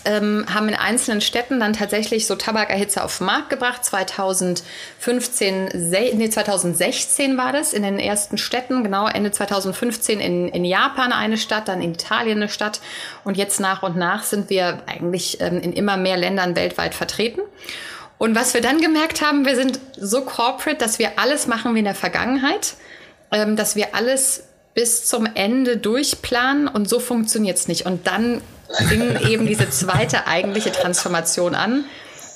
[0.04, 3.82] Ähm, haben in einzelnen Städten dann tatsächlich so Tabakerhitze auf den Markt gebracht.
[3.82, 11.12] 2015, nee, 2016 war das in den ersten Städten, genau Ende 2015 in, in Japan
[11.12, 12.80] eine Stadt, dann in Italien eine Stadt
[13.24, 17.40] und jetzt nach und nach sind wir eigentlich ähm, in immer mehr Ländern weltweit vertreten.
[18.18, 21.80] Und was wir dann gemerkt haben, wir sind so corporate, dass wir alles machen wie
[21.80, 22.74] in der Vergangenheit,
[23.30, 27.86] ähm, dass wir alles bis zum Ende durchplanen und so funktioniert es nicht.
[27.86, 28.40] Und dann
[28.88, 31.84] fing eben diese zweite eigentliche Transformation an.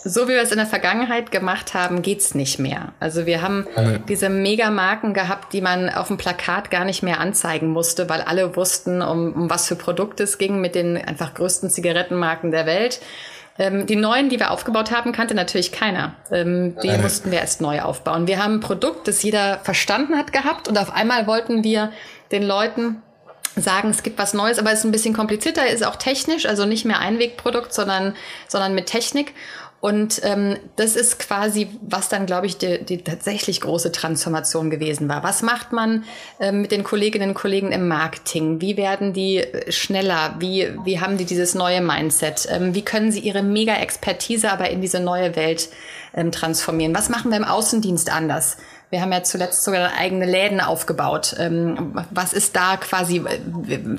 [0.03, 2.95] So wie wir es in der Vergangenheit gemacht haben, geht's nicht mehr.
[3.01, 3.67] Also wir haben
[4.09, 8.57] diese Megamarken gehabt, die man auf dem Plakat gar nicht mehr anzeigen musste, weil alle
[8.57, 13.01] wussten, um, um was für Produkte es ging mit den einfach größten Zigarettenmarken der Welt.
[13.61, 16.15] Ähm, die neuen, die wir aufgebaut haben, kannte natürlich keiner.
[16.33, 17.03] Ähm, die Nein.
[17.03, 18.27] mussten wir erst neu aufbauen.
[18.27, 21.93] Wir haben ein Produkt, das jeder verstanden hat gehabt und auf einmal wollten wir
[22.33, 23.03] den Leuten
[23.57, 26.65] sagen, es gibt was Neues, aber es ist ein bisschen komplizierter, ist auch technisch, also
[26.65, 28.17] nicht mehr Einwegprodukt, sondern,
[28.49, 29.35] sondern mit Technik.
[29.81, 35.09] Und ähm, das ist quasi, was dann, glaube ich, die, die tatsächlich große Transformation gewesen
[35.09, 35.23] war.
[35.23, 36.05] Was macht man
[36.39, 38.61] ähm, mit den Kolleginnen und Kollegen im Marketing?
[38.61, 40.37] Wie werden die schneller?
[40.39, 42.47] Wie, wie haben die dieses neue Mindset?
[42.51, 45.71] Ähm, wie können sie ihre Mega-Expertise aber in diese neue Welt
[46.13, 46.95] ähm, transformieren?
[46.95, 48.59] Was machen wir im Außendienst anders?
[48.91, 51.37] Wir haben ja zuletzt sogar eigene Läden aufgebaut.
[51.39, 53.25] Ähm, was ist da quasi,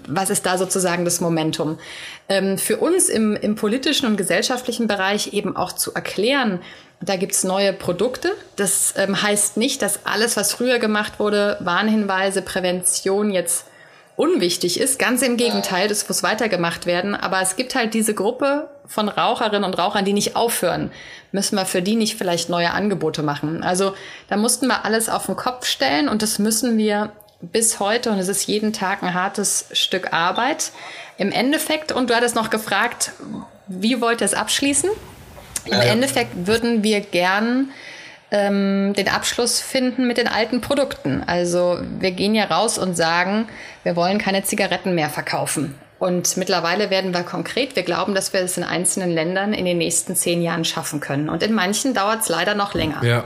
[0.07, 1.79] was ist da sozusagen das Momentum?
[2.27, 6.59] Ähm, für uns im, im politischen und gesellschaftlichen Bereich eben auch zu erklären,
[6.99, 8.33] da gibt's neue Produkte.
[8.57, 13.65] Das ähm, heißt nicht, dass alles, was früher gemacht wurde, Warnhinweise, Prävention jetzt
[14.17, 14.99] unwichtig ist.
[14.99, 17.15] Ganz im Gegenteil, das muss weitergemacht werden.
[17.15, 20.91] Aber es gibt halt diese Gruppe von Raucherinnen und Rauchern, die nicht aufhören.
[21.31, 23.63] Müssen wir für die nicht vielleicht neue Angebote machen?
[23.63, 23.95] Also
[24.27, 28.19] da mussten wir alles auf den Kopf stellen und das müssen wir bis heute und
[28.19, 30.71] es ist jeden Tag ein hartes Stück Arbeit.
[31.17, 33.13] Im Endeffekt, und du hattest noch gefragt,
[33.67, 34.89] wie wollt ihr es abschließen?
[35.65, 35.79] Im ja.
[35.83, 37.69] Endeffekt würden wir gern
[38.29, 41.23] ähm, den Abschluss finden mit den alten Produkten.
[41.25, 43.47] Also wir gehen ja raus und sagen,
[43.83, 45.75] wir wollen keine Zigaretten mehr verkaufen.
[46.01, 47.75] Und mittlerweile werden wir konkret.
[47.75, 51.29] Wir glauben, dass wir es in einzelnen Ländern in den nächsten zehn Jahren schaffen können.
[51.29, 53.05] Und in manchen dauert es leider noch länger.
[53.05, 53.23] Ja,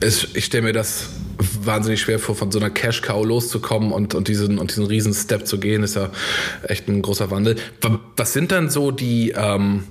[0.00, 4.26] es, ich stelle mir das wahnsinnig schwer vor, von so einer Cash-Cow loszukommen und, und
[4.26, 6.10] diesen, und diesen riesen Step zu gehen, ist ja
[6.64, 7.54] echt ein großer Wandel.
[8.16, 9.84] Was sind dann so die, ähm,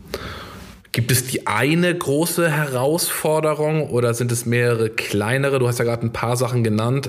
[0.92, 5.58] Gibt es die eine große Herausforderung oder sind es mehrere kleinere?
[5.60, 7.08] Du hast ja gerade ein paar Sachen genannt.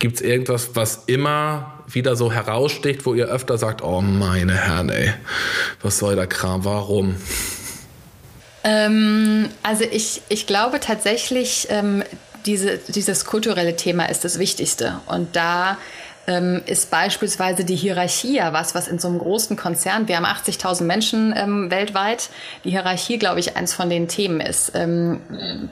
[0.00, 4.88] Gibt es irgendwas, was immer wieder so heraussticht, wo ihr öfter sagt, oh meine Herren,
[4.88, 5.12] ey,
[5.80, 7.16] was soll der Kram, warum?
[8.64, 12.02] Ähm, also ich, ich glaube tatsächlich, ähm,
[12.46, 15.00] diese, dieses kulturelle Thema ist das Wichtigste.
[15.06, 15.78] Und da
[16.30, 20.24] ähm, ist beispielsweise die Hierarchie ja was, was in so einem großen Konzern, wir haben
[20.24, 22.30] 80.000 Menschen ähm, weltweit,
[22.62, 24.72] die Hierarchie, glaube ich, eins von den Themen ist.
[24.76, 25.20] Ähm,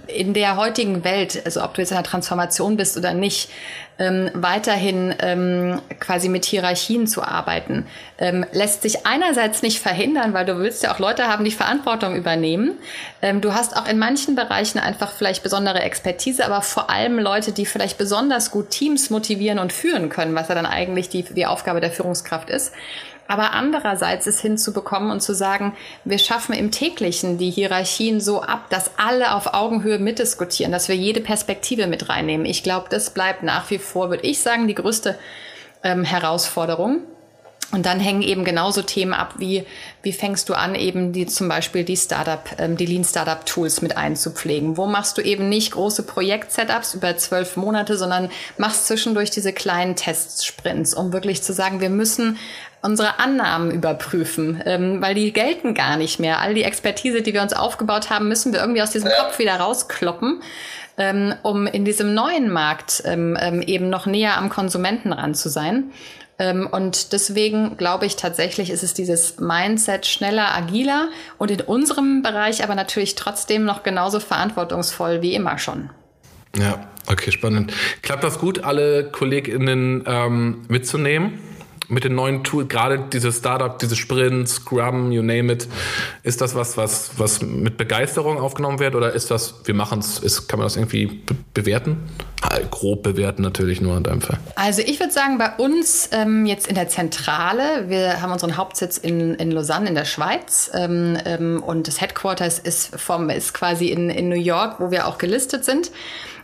[0.09, 3.51] in der heutigen Welt, also ob du jetzt in der Transformation bist oder nicht,
[3.99, 7.87] ähm, weiterhin ähm, quasi mit Hierarchien zu arbeiten,
[8.19, 12.15] ähm, lässt sich einerseits nicht verhindern, weil du willst ja auch Leute haben, die Verantwortung
[12.15, 12.79] übernehmen.
[13.23, 17.53] Ähm, du hast auch in manchen Bereichen einfach vielleicht besondere Expertise, aber vor allem Leute,
[17.53, 21.47] die vielleicht besonders gut Teams motivieren und führen können, was ja dann eigentlich die, die
[21.47, 22.73] Aufgabe der Führungskraft ist
[23.29, 28.69] aber andererseits es hinzubekommen und zu sagen, wir schaffen im täglichen die Hierarchien so ab,
[28.71, 32.47] dass alle auf Augenhöhe mitdiskutieren, dass wir jede Perspektive mit reinnehmen.
[32.47, 35.19] Ich glaube, das bleibt nach wie vor, würde ich sagen, die größte
[35.85, 37.03] ähm, Herausforderung.
[37.71, 39.67] Und dann hängen eben genauso Themen ab, wie
[40.01, 43.83] wie fängst du an, eben die zum Beispiel die Startup, ähm, die Lean Startup Tools
[43.83, 44.77] mit einzupflegen?
[44.79, 49.97] Wo machst du eben nicht große Projekt-Setups über zwölf Monate, sondern machst zwischendurch diese kleinen
[49.97, 52.39] Testsprints, um wirklich zu sagen, wir müssen
[52.81, 56.41] unsere Annahmen überprüfen, ähm, weil die gelten gar nicht mehr.
[56.41, 59.57] All die Expertise, die wir uns aufgebaut haben, müssen wir irgendwie aus diesem Kopf wieder
[59.57, 60.43] rauskloppen,
[60.97, 65.49] ähm, um in diesem neuen Markt ähm, ähm eben noch näher am Konsumenten ran zu
[65.49, 65.91] sein.
[66.39, 72.23] Ähm, und deswegen glaube ich tatsächlich, ist es dieses Mindset schneller, agiler und in unserem
[72.23, 75.91] Bereich aber natürlich trotzdem noch genauso verantwortungsvoll wie immer schon.
[76.57, 77.73] Ja, okay, spannend.
[78.03, 81.41] Klappt das gut, alle KollegInnen ähm, mitzunehmen?
[81.89, 85.67] mit den neuen Tools, gerade dieses Startup, diese Sprints, Scrum, you name it,
[86.23, 90.47] ist das was, was, was mit Begeisterung aufgenommen wird oder ist das, wir machen es,
[90.47, 91.97] kann man das irgendwie be bewerten?
[92.71, 94.21] Grob bewerten natürlich nur in deinem.
[94.57, 98.99] Also ich würde sagen, bei uns ähm, jetzt in der Zentrale, wir haben unseren Hauptsitz
[98.99, 103.89] in, in Lausanne in der Schweiz ähm, ähm, und das Headquarters ist, vom, ist quasi
[103.89, 105.91] in, in New York, wo wir auch gelistet sind.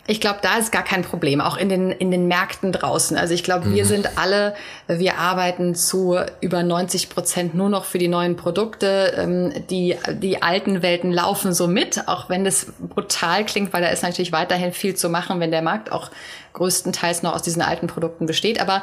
[0.07, 3.17] Ich glaube, da ist gar kein Problem, auch in den, in den Märkten draußen.
[3.17, 3.75] Also ich glaube, mhm.
[3.75, 4.55] wir sind alle,
[4.87, 9.15] wir arbeiten zu über 90 Prozent nur noch für die neuen Produkte.
[9.17, 13.89] Ähm, die, die alten Welten laufen so mit, auch wenn das brutal klingt, weil da
[13.89, 16.11] ist natürlich weiterhin viel zu machen, wenn der Markt auch
[16.53, 18.61] größtenteils noch aus diesen alten Produkten besteht.
[18.61, 18.83] Aber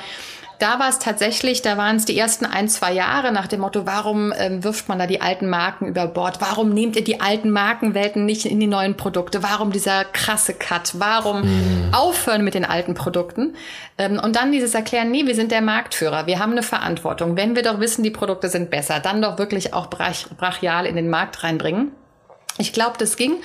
[0.62, 3.88] da war es tatsächlich, da waren es die ersten ein, zwei Jahre nach dem Motto,
[3.88, 6.40] warum ähm, wirft man da die alten Marken über Bord?
[6.40, 9.42] Warum nehmt ihr die alten Markenwelten nicht in die neuen Produkte?
[9.42, 11.00] Warum dieser krasse Cut?
[11.00, 11.94] Warum mhm.
[11.94, 13.56] aufhören mit den alten Produkten?
[13.98, 17.36] Ähm, und dann dieses Erklären, nee, wir sind der Marktführer, wir haben eine Verantwortung.
[17.36, 20.96] Wenn wir doch wissen, die Produkte sind besser, dann doch wirklich auch brach, brachial in
[20.96, 21.92] den Markt reinbringen.
[22.58, 23.38] Ich glaube, das ging.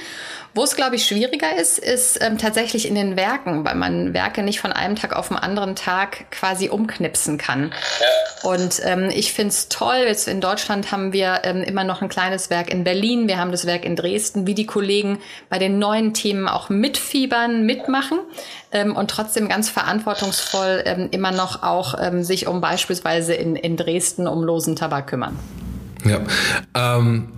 [0.56, 4.42] Wo es, glaube ich, schwieriger ist, ist ähm, tatsächlich in den Werken, weil man Werke
[4.42, 7.74] nicht von einem Tag auf den anderen Tag quasi umknipsen kann.
[8.00, 8.50] Ja.
[8.50, 12.08] Und ähm, ich finde es toll, jetzt in Deutschland haben wir ähm, immer noch ein
[12.08, 15.18] kleines Werk in Berlin, wir haben das Werk in Dresden, wie die Kollegen
[15.50, 18.20] bei den neuen Themen auch mitfiebern, mitmachen
[18.72, 23.76] ähm, und trotzdem ganz verantwortungsvoll ähm, immer noch auch ähm, sich um beispielsweise in, in
[23.76, 25.38] Dresden um losen Tabak kümmern.
[26.06, 26.20] Ja.
[26.74, 27.35] Ähm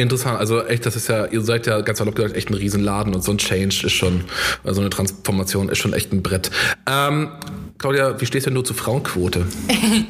[0.00, 3.14] Interessant, also echt, das ist ja, ihr seid ja ganz salopp gesagt echt ein Riesenladen
[3.14, 4.24] und so ein Change ist schon,
[4.62, 6.50] so also eine Transformation ist schon echt ein Brett.
[6.90, 7.32] Ähm,
[7.76, 9.46] Claudia, wie stehst denn du zur Frauenquote?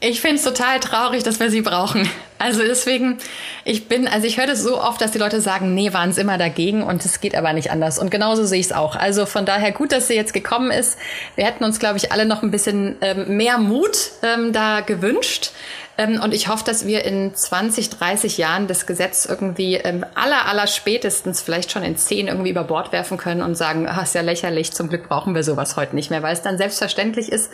[0.00, 2.08] Ich finde es total traurig, dass wir sie brauchen.
[2.38, 3.18] Also deswegen,
[3.64, 6.18] ich bin, also ich höre das so oft, dass die Leute sagen, nee, waren es
[6.18, 7.98] immer dagegen und es geht aber nicht anders.
[7.98, 8.94] Und genauso sehe ich es auch.
[8.94, 10.98] Also von daher gut, dass sie jetzt gekommen ist.
[11.34, 15.50] Wir hätten uns, glaube ich, alle noch ein bisschen ähm, mehr Mut ähm, da gewünscht.
[15.98, 20.46] Ähm, und ich hoffe, dass wir in 20, 30 Jahren das Gesetz irgendwie ähm, aller,
[20.46, 24.14] aller spätestens vielleicht schon in 10 irgendwie über Bord werfen können und sagen, ah, ist
[24.14, 27.50] ja lächerlich, zum Glück brauchen wir sowas heute nicht mehr, weil es dann selbstverständlich ist,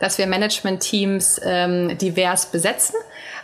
[0.00, 2.96] dass wir Management-Teams ähm, divers besetzen.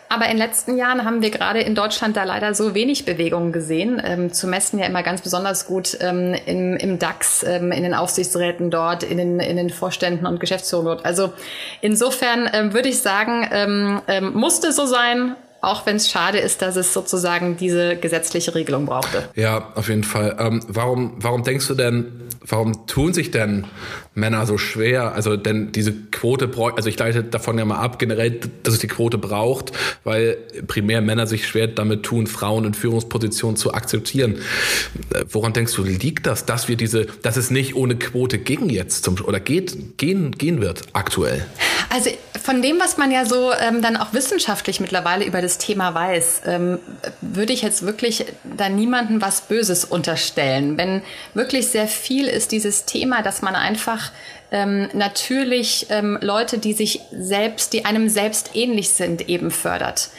[0.08, 3.52] Aber in den letzten Jahren haben wir gerade in Deutschland da leider so wenig Bewegungen
[3.52, 4.00] gesehen.
[4.04, 7.94] Ähm, zu messen ja immer ganz besonders gut ähm, im, im DAX, ähm, in den
[7.94, 11.04] Aufsichtsräten dort, in den, in den Vorständen und Geschäftsführungen dort.
[11.04, 11.32] Also
[11.82, 16.62] insofern ähm, würde ich sagen, ähm, ähm, musste so sein, auch wenn es schade ist,
[16.62, 19.28] dass es sozusagen diese gesetzliche Regelung brauchte.
[19.34, 20.36] Ja, auf jeden Fall.
[20.38, 23.66] Ähm, warum, warum denkst du denn, warum tun sich denn
[24.14, 25.14] Männer so schwer?
[25.14, 28.86] Also denn diese Quote, also ich leite davon ja mal ab, generell, dass es die
[28.86, 29.72] Quote braucht,
[30.04, 34.36] weil primär Männer sich schwer damit tun, Frauen in Führungspositionen zu akzeptieren.
[35.12, 38.70] Äh, woran denkst du, liegt das, dass wir diese, dass es nicht ohne Quote ging
[38.70, 41.46] jetzt zum, oder geht, gehen, gehen wird aktuell?
[41.90, 45.94] Also von dem, was man ja so ähm, dann auch wissenschaftlich mittlerweile über das Thema
[45.94, 46.78] weiß, ähm,
[47.22, 50.76] würde ich jetzt wirklich da niemandem was Böses unterstellen.
[50.76, 51.00] Wenn
[51.32, 54.12] wirklich sehr viel ist dieses Thema, dass man einfach
[54.50, 60.10] ähm, natürlich ähm, Leute, die sich selbst, die einem selbst ähnlich sind, eben fördert.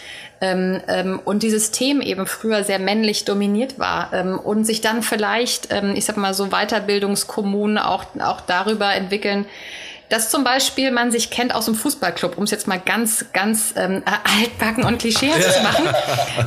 [0.41, 5.03] Ähm, ähm, und dieses Thema eben früher sehr männlich dominiert war ähm, und sich dann
[5.03, 9.45] vielleicht, ähm, ich sag mal so Weiterbildungskommunen auch, auch darüber entwickeln,
[10.09, 13.73] dass zum Beispiel man sich kennt aus dem Fußballclub, um es jetzt mal ganz, ganz
[13.75, 15.87] ähm, altbacken und klischee zu machen,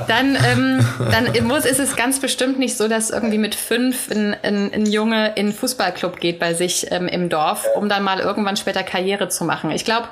[0.09, 4.37] dann, ähm, dann muss, ist es ganz bestimmt nicht so, dass irgendwie mit fünf ein,
[4.43, 8.57] ein, ein Junge in Fußballclub geht bei sich ähm, im Dorf, um dann mal irgendwann
[8.57, 9.71] später Karriere zu machen.
[9.71, 10.09] Ich glaube,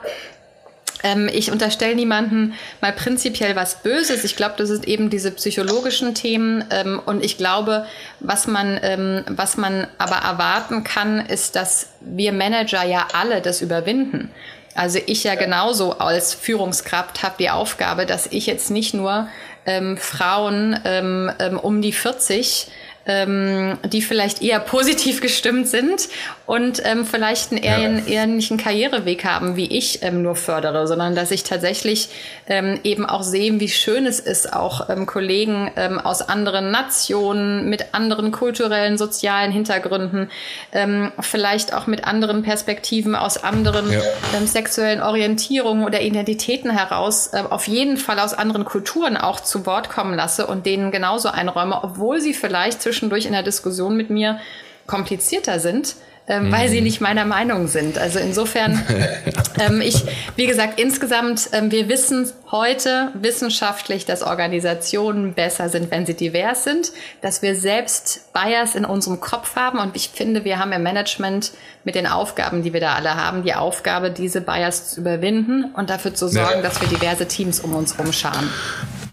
[1.02, 4.24] ähm, ich unterstelle niemanden mal prinzipiell was Böses.
[4.24, 6.64] Ich glaube, das sind eben diese psychologischen Themen.
[6.70, 7.86] Ähm, und ich glaube,
[8.20, 13.60] was man, ähm, was man aber erwarten kann, ist, dass wir Manager ja alle das
[13.62, 14.30] überwinden.
[14.74, 19.28] Also ich ja genauso als Führungskraft habe die Aufgabe, dass ich jetzt nicht nur
[19.66, 22.68] ähm, Frauen ähm, ähm, um die 40
[23.06, 26.08] ähm, die vielleicht eher positiv gestimmt sind
[26.50, 31.30] und ähm, vielleicht einen eher, ähnlichen Karriereweg haben, wie ich ähm, nur fördere, sondern dass
[31.30, 32.08] ich tatsächlich
[32.48, 37.70] ähm, eben auch sehe, wie schön es ist, auch ähm, Kollegen ähm, aus anderen Nationen,
[37.70, 40.28] mit anderen kulturellen, sozialen Hintergründen,
[40.72, 44.00] ähm, vielleicht auch mit anderen Perspektiven aus anderen ja.
[44.36, 49.66] ähm, sexuellen Orientierungen oder Identitäten heraus, äh, auf jeden Fall aus anderen Kulturen auch zu
[49.66, 54.10] Wort kommen lasse und denen genauso einräume, obwohl sie vielleicht zwischendurch in der Diskussion mit
[54.10, 54.40] mir
[54.88, 55.94] komplizierter sind
[56.30, 56.84] ähm, weil sie mhm.
[56.84, 57.98] nicht meiner Meinung sind.
[57.98, 58.80] Also insofern,
[59.60, 60.04] ähm, ich,
[60.36, 66.62] wie gesagt, insgesamt, ähm, wir wissen heute wissenschaftlich, dass Organisationen besser sind, wenn sie divers
[66.62, 70.84] sind, dass wir selbst Bias in unserem Kopf haben und ich finde, wir haben im
[70.84, 71.50] Management
[71.82, 75.90] mit den Aufgaben, die wir da alle haben, die Aufgabe, diese Bias zu überwinden und
[75.90, 76.62] dafür zu sorgen, ja.
[76.62, 78.48] dass wir diverse Teams um uns herum scharen.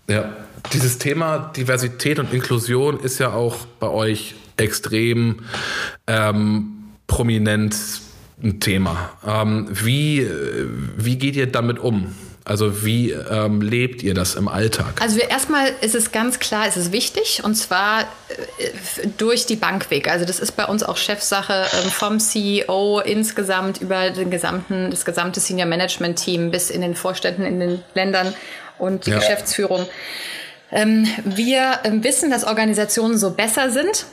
[0.07, 0.35] Ja,
[0.71, 5.45] dieses Thema Diversität und Inklusion ist ja auch bei euch extrem
[6.05, 6.76] ähm,
[7.17, 7.75] prominent
[8.43, 9.09] ein Thema.
[9.25, 10.29] Ähm, wie,
[10.95, 12.15] wie geht ihr damit um?
[12.45, 15.01] Also wie ähm, lebt ihr das im Alltag?
[15.01, 19.89] Also erstmal ist es ganz klar, es ist wichtig und zwar äh, durch die Bank
[19.89, 20.09] weg.
[20.09, 25.03] Also das ist bei uns auch Chefsache ähm, vom CEO insgesamt über den gesamten, das
[25.03, 28.35] gesamte Senior Management Team bis in den Vorständen in den Ländern
[28.77, 29.17] und die ja.
[29.17, 29.87] Geschäftsführung.
[30.71, 34.05] Ähm, wir ähm, wissen, dass Organisationen so besser sind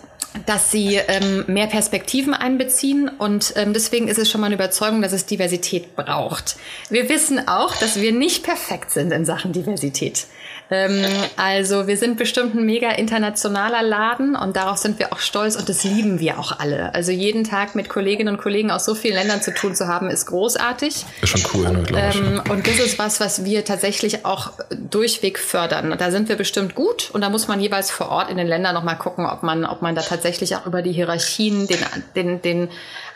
[0.46, 5.00] dass sie ähm, mehr Perspektiven einbeziehen und ähm, deswegen ist es schon mal eine Überzeugung,
[5.00, 6.56] dass es Diversität braucht.
[6.90, 10.26] Wir wissen auch, dass wir nicht perfekt sind in Sachen Diversität.
[10.70, 11.04] Ähm,
[11.36, 15.68] also wir sind bestimmt ein mega internationaler Laden und darauf sind wir auch stolz und
[15.68, 16.94] das lieben wir auch alle.
[16.94, 20.08] Also jeden Tag mit Kolleginnen und Kollegen aus so vielen Ländern zu tun zu haben,
[20.08, 21.04] ist großartig.
[21.20, 22.16] Ist schon cool, ne, glaube ich.
[22.16, 25.94] Ähm, und das ist was, was wir tatsächlich auch durchweg fördern.
[25.98, 28.74] Da sind wir bestimmt gut und da muss man jeweils vor Ort in den Ländern
[28.74, 31.78] nochmal gucken, ob man, ob man da tatsächlich auch über die Hierarchien den,
[32.16, 32.68] den, den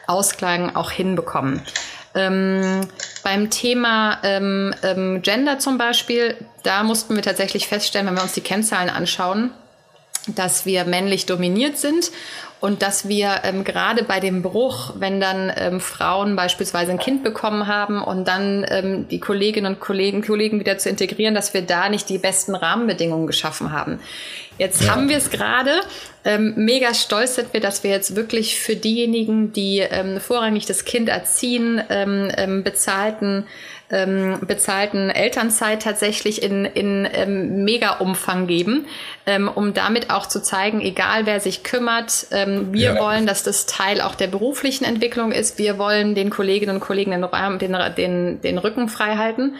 [0.06, 1.62] Ausklang auch hinbekommen.
[2.18, 2.80] Ähm,
[3.22, 8.32] beim Thema ähm, ähm, Gender zum Beispiel, da mussten wir tatsächlich feststellen, wenn wir uns
[8.32, 9.50] die Kennzahlen anschauen,
[10.26, 12.10] dass wir männlich dominiert sind
[12.60, 17.22] und dass wir ähm, gerade bei dem Bruch, wenn dann ähm, Frauen beispielsweise ein Kind
[17.22, 21.62] bekommen haben und dann ähm, die Kolleginnen und Kollegen, Kollegen wieder zu integrieren, dass wir
[21.62, 24.00] da nicht die besten Rahmenbedingungen geschaffen haben.
[24.58, 24.90] Jetzt ja.
[24.90, 25.80] haben wir es gerade.
[26.24, 30.84] Ähm, mega stolz sind wir, dass wir jetzt wirklich für diejenigen, die ähm, vorrangig das
[30.84, 33.46] Kind erziehen, ähm, ähm, bezahlten
[33.90, 38.86] ähm, bezahlten Elternzeit tatsächlich in, in ähm, Mega-Umfang geben,
[39.26, 43.00] ähm, um damit auch zu zeigen, egal wer sich kümmert, ähm, wir ja.
[43.00, 45.58] wollen, dass das Teil auch der beruflichen Entwicklung ist.
[45.58, 47.26] Wir wollen den Kolleginnen und Kollegen den,
[47.58, 49.56] den, den, den Rücken frei halten.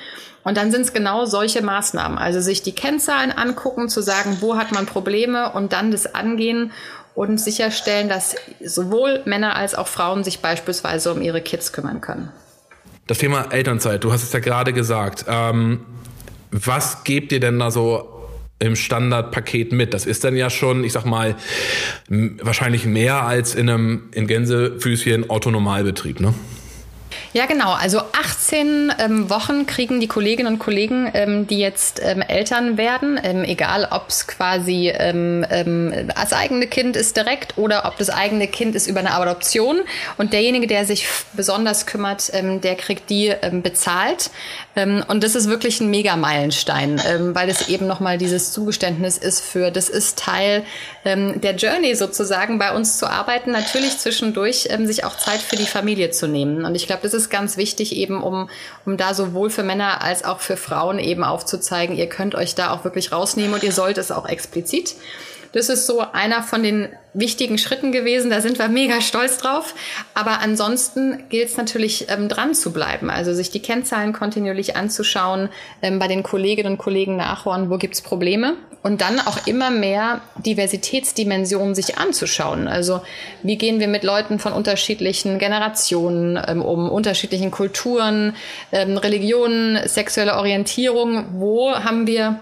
[0.48, 2.16] Und dann sind es genau solche Maßnahmen.
[2.16, 6.72] Also sich die Kennzahlen angucken, zu sagen, wo hat man Probleme und dann das angehen
[7.14, 8.34] und sicherstellen, dass
[8.64, 12.32] sowohl Männer als auch Frauen sich beispielsweise um ihre Kids kümmern können.
[13.06, 15.26] Das Thema Elternzeit, du hast es ja gerade gesagt.
[15.28, 15.84] Ähm,
[16.50, 18.08] was gebt ihr denn da so
[18.58, 19.92] im Standardpaket mit?
[19.92, 21.36] Das ist dann ja schon, ich sag mal,
[22.08, 26.32] wahrscheinlich mehr als in einem in Gänsefüßchen Autonomalbetrieb, ne?
[27.34, 27.72] Ja, genau.
[27.72, 33.20] Also 18 ähm, Wochen kriegen die Kolleginnen und Kollegen, ähm, die jetzt ähm, Eltern werden,
[33.22, 38.08] ähm, egal ob es quasi ähm, ähm, das eigene Kind ist direkt oder ob das
[38.08, 39.80] eigene Kind ist über eine Adoption.
[40.16, 44.30] Und derjenige, der sich besonders kümmert, der kriegt die bezahlt.
[44.74, 47.00] und das ist wirklich ein Mega-Meilenstein,
[47.34, 50.64] weil es eben nochmal dieses Zugeständnis ist für, das ist Teil
[51.04, 56.10] der Journey sozusagen, bei uns zu arbeiten, natürlich zwischendurch sich auch Zeit für die Familie
[56.10, 56.64] zu nehmen.
[56.64, 58.48] Und ich glaube, das ist ganz wichtig eben, um,
[58.86, 62.70] um da sowohl für Männer als auch für Frauen eben aufzuzeigen, ihr könnt euch da
[62.70, 64.94] auch wirklich rausnehmen und ihr sollt es auch explizit.
[65.58, 68.30] Das ist so einer von den wichtigen Schritten gewesen.
[68.30, 69.74] Da sind wir mega stolz drauf.
[70.14, 73.10] Aber ansonsten gilt es natürlich ähm, dran zu bleiben.
[73.10, 75.48] Also sich die Kennzahlen kontinuierlich anzuschauen,
[75.82, 80.20] ähm, bei den Kolleginnen und Kollegen nachhören, wo gibt's Probleme und dann auch immer mehr
[80.36, 82.68] Diversitätsdimensionen sich anzuschauen.
[82.68, 83.00] Also
[83.42, 88.36] wie gehen wir mit Leuten von unterschiedlichen Generationen ähm, um, unterschiedlichen Kulturen,
[88.70, 92.38] ähm, Religionen, sexuelle Orientierung, wo haben wir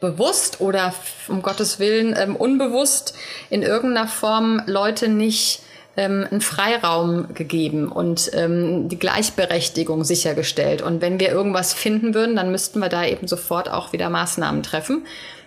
[0.00, 0.94] bewusst oder
[1.28, 3.14] um Gottes Willen ähm, unbewusst
[3.50, 5.62] in irgendeiner Form Leute nicht
[5.96, 10.80] ähm, einen Freiraum gegeben und ähm, die Gleichberechtigung sichergestellt.
[10.80, 14.62] Und wenn wir irgendwas finden würden, dann müssten wir da eben sofort auch wieder Maßnahmen
[14.62, 15.04] treffen.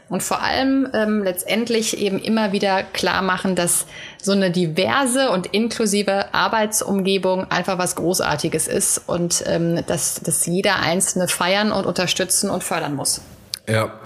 [0.10, 3.86] Und vor allem ähm, letztendlich eben immer wieder klar machen, dass
[4.22, 10.82] so eine diverse und inklusive Arbeitsumgebung einfach was Großartiges ist und ähm, dass, dass jeder
[10.82, 13.22] Einzelne feiern und unterstützen und fördern muss.
[13.68, 14.00] Ja,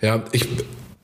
[0.00, 0.48] ja, ich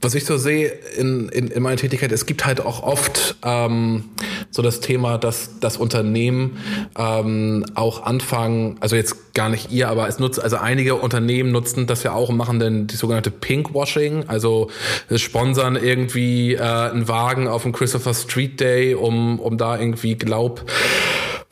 [0.03, 4.05] was ich so sehe in, in, in meiner Tätigkeit, es gibt halt auch oft ähm,
[4.51, 6.57] so das Thema, dass das Unternehmen
[6.99, 11.87] ähm, auch anfangen, also jetzt gar nicht ihr, aber es nutzt, also einige Unternehmen nutzen
[11.87, 14.71] das ja auch und machen dann die sogenannte Pinkwashing, also
[15.15, 20.65] sponsern irgendwie äh, einen Wagen auf dem Christopher Street Day, um, um da irgendwie Glaub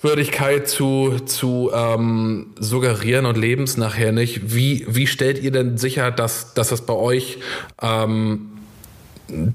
[0.00, 4.54] Würdigkeit zu, zu ähm, suggerieren und lebens nachher nicht.
[4.54, 7.38] Wie, wie stellt ihr denn sicher, dass, dass das bei euch
[7.82, 8.57] ähm,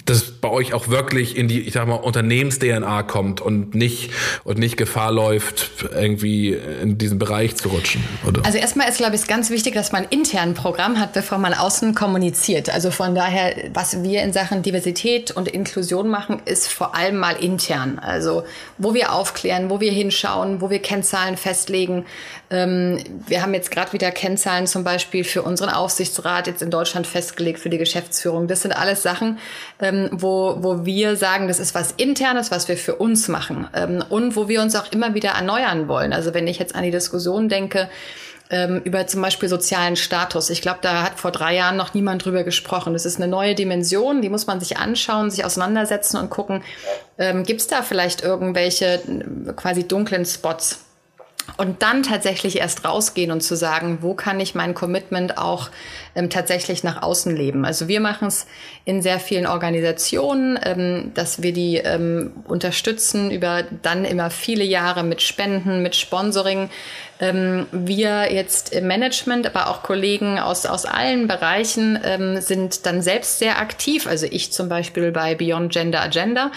[0.06, 4.12] das bei euch auch wirklich in die, ich sag mal, Unternehmens-DNA kommt und nicht,
[4.44, 8.46] und nicht Gefahr läuft, irgendwie in diesen Bereich zu rutschen, oder?
[8.46, 11.54] Also erstmal ist, glaube ich, ganz wichtig, dass man intern ein Programm hat, bevor man
[11.54, 12.70] außen kommuniziert.
[12.70, 17.36] Also von daher, was wir in Sachen Diversität und Inklusion machen, ist vor allem mal
[17.36, 18.00] intern.
[18.00, 18.44] Also
[18.78, 22.06] wo wir aufklären, wo wir hinschauen, wo wir Kennzahlen festlegen.
[22.50, 27.08] Ähm, wir haben jetzt gerade wieder Kennzahlen zum Beispiel für unseren Aufsichtsrat jetzt in Deutschland
[27.08, 28.48] festgelegt, für die Geschäftsführung.
[28.48, 29.40] Das sind alles Sachen,
[29.80, 34.04] ähm, wo, wo wir sagen, das ist was Internes, was wir für uns machen ähm,
[34.10, 36.14] und wo wir uns auch immer wieder erneuern wollen.
[36.14, 37.90] Also wenn ich jetzt an die Diskussion denke,
[38.50, 40.50] ähm, über zum Beispiel sozialen Status.
[40.50, 42.94] Ich glaube, da hat vor drei Jahren noch niemand drüber gesprochen.
[42.94, 46.64] Das ist eine neue Dimension, die muss man sich anschauen, sich auseinandersetzen und gucken,
[47.18, 50.86] ähm, gibt es da vielleicht irgendwelche äh, quasi dunklen Spots?
[51.58, 55.70] Und dann tatsächlich erst rausgehen und zu sagen, wo kann ich mein Commitment auch
[56.16, 57.66] ähm, tatsächlich nach außen leben.
[57.66, 58.48] Also wir machen es
[58.86, 65.04] in sehr vielen Organisationen, ähm, dass wir die ähm, unterstützen über dann immer viele Jahre
[65.04, 66.70] mit Spenden, mit Sponsoring.
[67.20, 73.02] Ähm, wir jetzt im Management, aber auch Kollegen aus, aus allen Bereichen ähm, sind dann
[73.02, 74.08] selbst sehr aktiv.
[74.08, 76.52] Also ich zum Beispiel bei Beyond Gender Agenda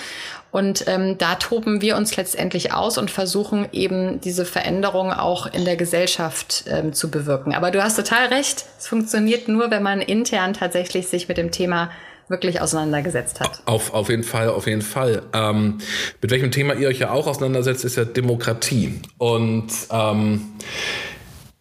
[0.56, 5.66] und ähm, da toben wir uns letztendlich aus und versuchen eben diese Veränderung auch in
[5.66, 7.54] der Gesellschaft ähm, zu bewirken.
[7.54, 11.50] Aber du hast total recht, es funktioniert nur, wenn man intern tatsächlich sich mit dem
[11.50, 11.90] Thema
[12.28, 13.60] wirklich auseinandergesetzt hat.
[13.66, 15.24] Auf, auf jeden Fall, auf jeden Fall.
[15.34, 15.76] Ähm,
[16.22, 19.02] mit welchem Thema ihr euch ja auch auseinandersetzt, ist ja Demokratie.
[19.18, 20.54] Und ähm,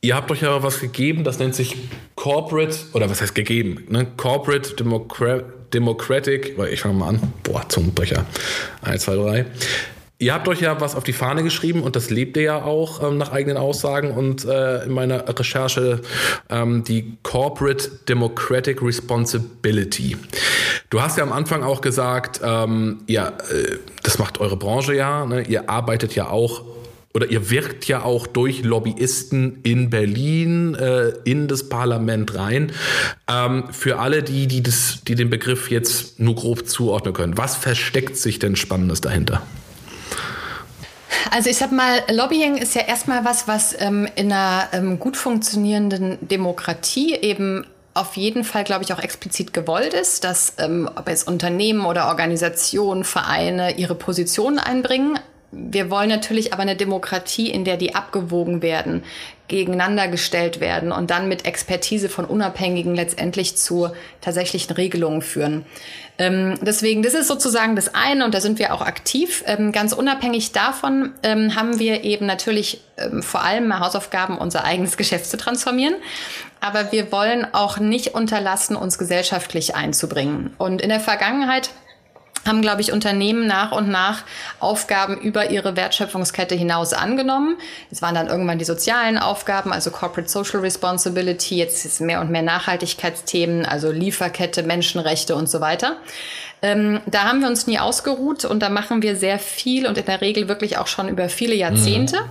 [0.05, 1.75] ihr habt euch ja was gegeben, das nennt sich
[2.15, 3.83] Corporate, oder was heißt gegeben?
[3.89, 4.05] Ne?
[4.17, 5.43] Corporate Democrat
[5.73, 8.23] Democratic, ich fange mal an, boah, Zungenbrecher,
[8.83, 9.45] 1, 2, 3.
[10.19, 13.03] Ihr habt euch ja was auf die Fahne geschrieben und das lebt ihr ja auch
[13.03, 16.01] ähm, nach eigenen Aussagen und äh, in meiner Recherche
[16.49, 20.15] ähm, die Corporate Democratic Responsibility.
[20.89, 25.25] Du hast ja am Anfang auch gesagt, ähm, ja, äh, das macht eure Branche ja,
[25.25, 25.41] ne?
[25.41, 26.63] ihr arbeitet ja auch
[27.15, 32.73] oder ihr wirkt ja auch durch Lobbyisten in Berlin äh, in das Parlament rein.
[33.31, 37.55] Ähm, für alle, die, die, das, die den Begriff jetzt nur grob zuordnen können, was
[37.55, 39.41] versteckt sich denn Spannendes dahinter?
[41.31, 45.15] Also ich sag mal, Lobbying ist ja erstmal was, was ähm, in einer ähm, gut
[45.15, 51.07] funktionierenden Demokratie eben auf jeden Fall, glaube ich, auch explizit gewollt ist, dass ähm, ob
[51.07, 55.17] jetzt Unternehmen oder Organisationen, Vereine ihre Positionen einbringen,
[55.57, 59.03] wir wollen natürlich aber eine Demokratie, in der die abgewogen werden,
[59.47, 63.89] gegeneinander gestellt werden und dann mit Expertise von Unabhängigen letztendlich zu
[64.19, 65.65] tatsächlichen Regelungen führen.
[66.17, 69.43] Ähm, deswegen, das ist sozusagen das eine und da sind wir auch aktiv.
[69.47, 74.97] Ähm, ganz unabhängig davon ähm, haben wir eben natürlich ähm, vor allem Hausaufgaben, unser eigenes
[74.97, 75.95] Geschäft zu transformieren.
[76.59, 80.53] Aber wir wollen auch nicht unterlassen, uns gesellschaftlich einzubringen.
[80.57, 81.69] Und in der Vergangenheit
[82.45, 84.23] haben, glaube ich, Unternehmen nach und nach
[84.59, 87.57] Aufgaben über ihre Wertschöpfungskette hinaus angenommen.
[87.91, 92.29] Es waren dann irgendwann die sozialen Aufgaben, also Corporate Social Responsibility, jetzt ist mehr und
[92.29, 95.97] mehr Nachhaltigkeitsthemen, also Lieferkette, Menschenrechte und so weiter.
[96.61, 100.05] Ähm, da haben wir uns nie ausgeruht und da machen wir sehr viel und in
[100.05, 102.21] der Regel wirklich auch schon über viele Jahrzehnte.
[102.21, 102.29] Mhm.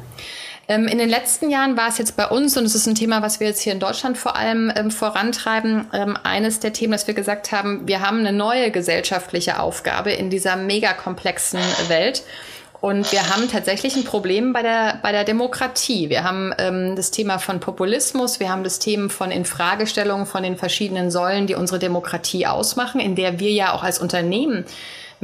[0.68, 3.22] Ähm, in den letzten Jahren war es jetzt bei uns, und es ist ein Thema,
[3.22, 7.06] was wir jetzt hier in Deutschland vor allem ähm, vorantreiben, ähm, eines der Themen, dass
[7.06, 12.22] wir gesagt haben, wir haben eine neue gesellschaftliche Aufgabe in dieser mega komplexen Welt.
[12.80, 16.10] Und wir haben tatsächlich ein Problem bei der, bei der Demokratie.
[16.10, 20.58] Wir haben ähm, das Thema von Populismus, wir haben das Thema von Infragestellungen von den
[20.58, 24.66] verschiedenen Säulen, die unsere Demokratie ausmachen, in der wir ja auch als Unternehmen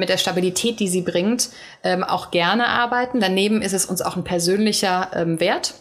[0.00, 1.50] mit der Stabilität, die sie bringt,
[1.84, 3.20] ähm, auch gerne arbeiten.
[3.20, 5.74] Daneben ist es uns auch ein persönlicher ähm, Wert.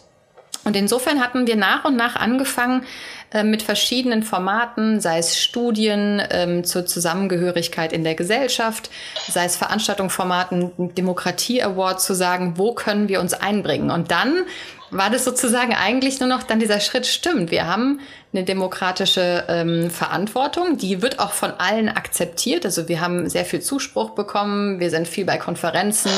[0.65, 2.83] Und insofern hatten wir nach und nach angefangen
[3.31, 8.89] äh, mit verschiedenen Formaten, sei es Studien ähm, zur Zusammengehörigkeit in der Gesellschaft,
[9.29, 13.89] sei es Veranstaltungsformaten, Demokratie Award zu sagen, wo können wir uns einbringen.
[13.89, 14.45] Und dann
[14.91, 17.99] war das sozusagen eigentlich nur noch dann dieser Schritt, stimmt, wir haben
[18.31, 22.63] eine demokratische ähm, Verantwortung, die wird auch von allen akzeptiert.
[22.63, 26.11] Also wir haben sehr viel Zuspruch bekommen, wir sind viel bei Konferenzen,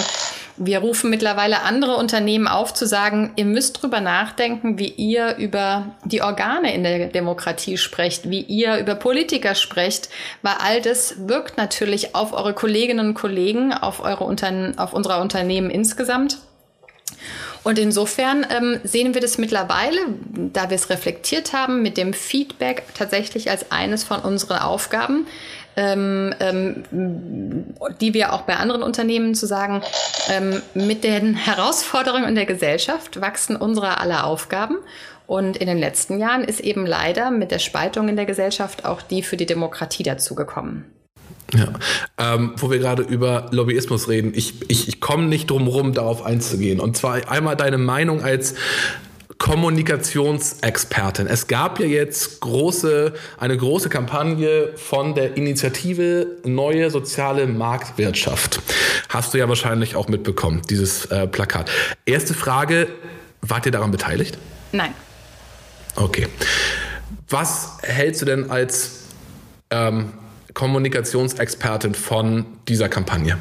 [0.58, 5.96] wir rufen mittlerweile andere Unternehmen auf zu sagen, ihr müsst drüber nachdenken, wie ihr über
[6.04, 10.10] die Organe in der Demokratie sprecht, wie ihr über Politiker sprecht,
[10.42, 15.22] weil all das wirkt natürlich auf eure Kolleginnen und Kollegen, auf eure Unterne auf unserer
[15.22, 16.40] Unternehmen insgesamt.
[17.64, 20.00] Und insofern ähm, sehen wir das mittlerweile,
[20.52, 25.28] da wir es reflektiert haben, mit dem Feedback tatsächlich als eines von unseren Aufgaben,
[25.76, 26.84] ähm, ähm,
[28.02, 29.84] die wir auch bei anderen Unternehmen zu sagen,
[30.30, 34.78] ähm, mit den Herausforderungen in der Gesellschaft wachsen unsere aller Aufgaben.
[35.28, 39.02] Und in den letzten Jahren ist eben leider mit der Spaltung in der Gesellschaft auch
[39.02, 40.86] die für die Demokratie dazugekommen.
[41.54, 41.74] Ja,
[42.18, 46.26] ähm, wo wir gerade über Lobbyismus reden, ich, ich, ich komme nicht drum rum, darauf
[46.26, 46.80] einzugehen.
[46.80, 48.56] Und zwar einmal deine Meinung als
[49.42, 51.26] Kommunikationsexpertin.
[51.26, 58.62] Es gab ja jetzt große, eine große Kampagne von der Initiative Neue Soziale Marktwirtschaft.
[59.10, 61.72] Hast du ja wahrscheinlich auch mitbekommen, dieses äh, Plakat.
[62.06, 62.88] Erste Frage,
[63.42, 64.38] wart ihr daran beteiligt?
[64.74, 64.94] Nein.
[65.96, 66.28] Okay.
[67.28, 69.06] Was hältst du denn als
[69.72, 70.14] ähm,
[70.54, 73.38] Kommunikationsexpertin von dieser Kampagne?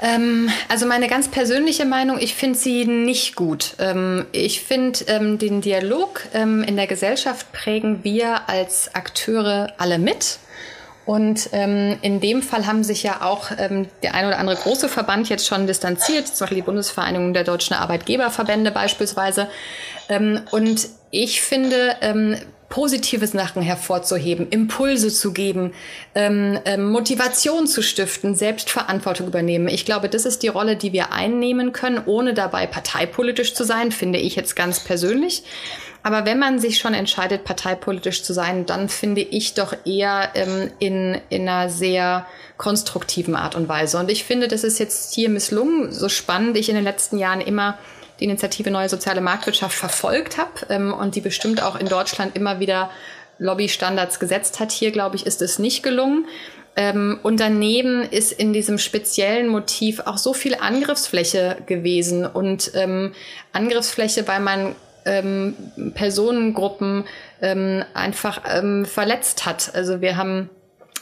[0.00, 3.74] Ähm, also meine ganz persönliche Meinung, ich finde sie nicht gut.
[3.78, 10.38] Ähm, ich finde, ähm, den Dialog in der Gesellschaft prägen wir als Akteure alle mit.
[11.04, 15.46] Und in dem Fall haben sich ja auch der ein oder andere große Verband jetzt
[15.46, 19.48] schon distanziert, zum Beispiel die Bundesvereinigung der deutschen Arbeitgeberverbände beispielsweise.
[20.50, 21.96] und ich finde,
[22.68, 25.72] positive Sachen hervorzuheben, Impulse zu geben,
[26.14, 29.68] ähm, ähm, Motivation zu stiften, Selbstverantwortung übernehmen.
[29.68, 33.90] Ich glaube, das ist die Rolle, die wir einnehmen können, ohne dabei parteipolitisch zu sein,
[33.90, 35.44] finde ich jetzt ganz persönlich.
[36.02, 40.70] Aber wenn man sich schon entscheidet, parteipolitisch zu sein, dann finde ich doch eher ähm,
[40.78, 43.98] in, in einer sehr konstruktiven Art und Weise.
[43.98, 47.40] Und ich finde, das ist jetzt hier misslungen, so spannend ich in den letzten Jahren
[47.40, 47.78] immer
[48.20, 52.60] die Initiative Neue Soziale Marktwirtschaft verfolgt habe ähm, und die bestimmt auch in Deutschland immer
[52.60, 52.90] wieder
[53.38, 54.72] Lobbystandards gesetzt hat.
[54.72, 56.26] Hier, glaube ich, ist es nicht gelungen.
[56.76, 63.14] Ähm, und daneben ist in diesem speziellen Motiv auch so viel Angriffsfläche gewesen und ähm,
[63.52, 65.54] Angriffsfläche, weil man ähm,
[65.94, 67.04] Personengruppen
[67.40, 69.74] ähm, einfach ähm, verletzt hat.
[69.74, 70.50] Also wir haben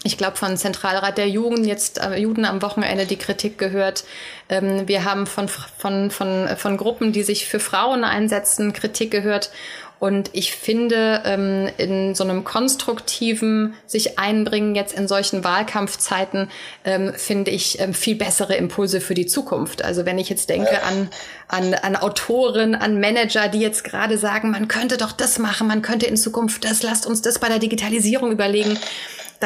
[0.04, 4.04] ich glaube, von Zentralrat der Jugend jetzt äh, Juden am Wochenende die Kritik gehört.
[4.48, 9.50] Ähm, wir haben von, von, von, von Gruppen, die sich für Frauen einsetzen, Kritik gehört.
[9.98, 16.50] Und ich finde, ähm, in so einem konstruktiven sich einbringen jetzt in solchen Wahlkampfzeiten,
[16.84, 19.82] ähm, finde ich ähm, viel bessere Impulse für die Zukunft.
[19.82, 21.08] Also wenn ich jetzt denke an,
[21.48, 25.80] an, an Autoren, an Manager, die jetzt gerade sagen, man könnte doch das machen, man
[25.80, 28.78] könnte in Zukunft das, lasst uns das bei der Digitalisierung überlegen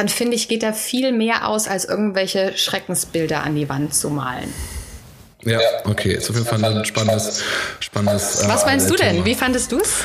[0.01, 4.09] dann finde ich, geht da viel mehr aus, als irgendwelche Schreckensbilder an die Wand zu
[4.09, 4.49] malen.
[5.45, 7.45] Ja, okay, ist auf jeden Fall ein spannendes,
[7.81, 8.43] spannendes.
[8.43, 9.27] Äh, Was meinst du denn?
[9.27, 9.97] Wie fandest du es?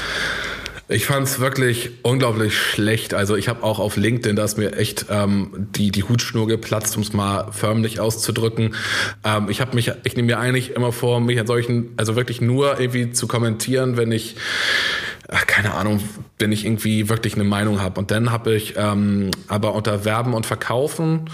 [0.90, 3.14] Ich fand es wirklich unglaublich schlecht.
[3.14, 6.98] Also ich habe auch auf LinkedIn, da ist mir echt ähm, die, die Hutschnur geplatzt,
[6.98, 8.76] um es mal förmlich auszudrücken.
[9.24, 12.42] Ähm, ich habe mich, ich nehme mir eigentlich immer vor, mich an solchen, also wirklich
[12.42, 14.36] nur irgendwie zu kommentieren, wenn ich
[15.30, 16.00] ach, keine Ahnung,
[16.40, 18.00] wenn ich irgendwie wirklich eine Meinung habe.
[18.00, 21.30] Und dann habe ich ähm, aber unter Werben und Verkaufen,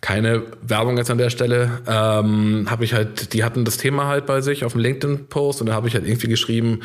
[0.00, 4.26] keine Werbung jetzt an der Stelle, ähm, habe ich halt, die hatten das Thema halt
[4.26, 6.80] bei sich auf dem LinkedIn-Post und da habe ich halt irgendwie geschrieben,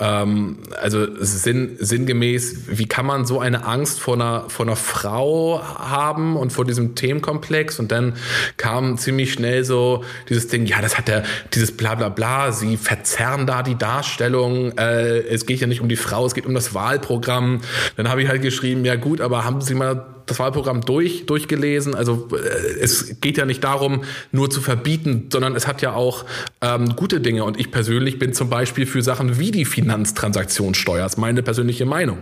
[0.00, 5.62] ähm, also sinn, sinngemäß, wie kann man so eine Angst vor einer, vor einer Frau
[5.62, 7.78] haben und vor diesem Themenkomplex?
[7.78, 8.14] Und dann
[8.56, 11.22] kam ziemlich schnell so dieses Ding, ja, das hat der,
[11.52, 15.83] dieses bla bla bla, sie verzerren da die Darstellung, äh, es geht ja nicht um
[15.88, 17.60] die Frau, es geht um das Wahlprogramm.
[17.96, 21.94] Dann habe ich halt geschrieben, ja gut, aber haben Sie mal das Wahlprogramm durch, durchgelesen.
[21.94, 26.24] Also äh, es geht ja nicht darum, nur zu verbieten, sondern es hat ja auch
[26.60, 27.44] ähm, gute Dinge.
[27.44, 31.02] Und ich persönlich bin zum Beispiel für Sachen wie die Finanztransaktionssteuer.
[31.02, 32.18] Das ist meine persönliche Meinung.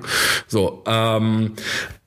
[0.49, 1.53] So, ähm,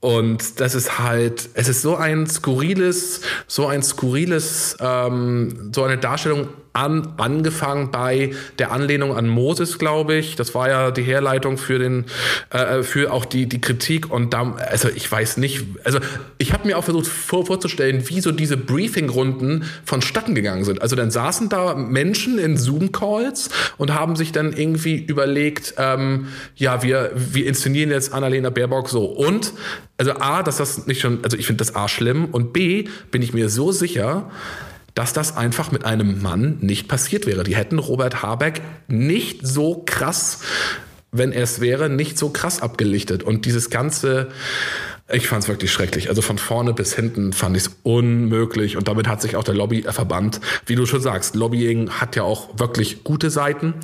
[0.06, 5.98] und das ist halt, es ist so ein skurriles, so ein skurriles, ähm, so eine
[5.98, 10.36] Darstellung an, angefangen bei der Anlehnung an Moses, glaube ich.
[10.36, 12.06] Das war ja die Herleitung für den,
[12.52, 14.12] äh, für auch die die Kritik.
[14.12, 16.00] Und da, also ich weiß nicht, also
[16.38, 20.82] ich habe mir auch versucht vor, vorzustellen, wie so diese Briefing-Runden vonstatten gegangen sind.
[20.82, 26.84] Also dann saßen da Menschen in Zoom-Calls und haben sich dann irgendwie überlegt, ähm, ja,
[26.84, 29.54] wir wir inszenieren jetzt Annalena Baerbock so und
[29.98, 33.22] also A, dass das nicht schon, also ich finde das A schlimm und B, bin
[33.22, 34.30] ich mir so sicher,
[34.94, 37.44] dass das einfach mit einem Mann nicht passiert wäre.
[37.44, 40.40] Die hätten Robert Habeck nicht so krass,
[41.12, 43.24] wenn er es wäre, nicht so krass abgelichtet.
[43.24, 44.30] Und dieses ganze,
[45.12, 46.10] Ich fand es wirklich schrecklich.
[46.10, 48.76] Also von vorne bis hinten fand ich es unmöglich.
[48.76, 52.58] Und damit hat sich auch der Lobbyverband, wie du schon sagst, Lobbying hat ja auch
[52.58, 53.76] wirklich gute Seiten.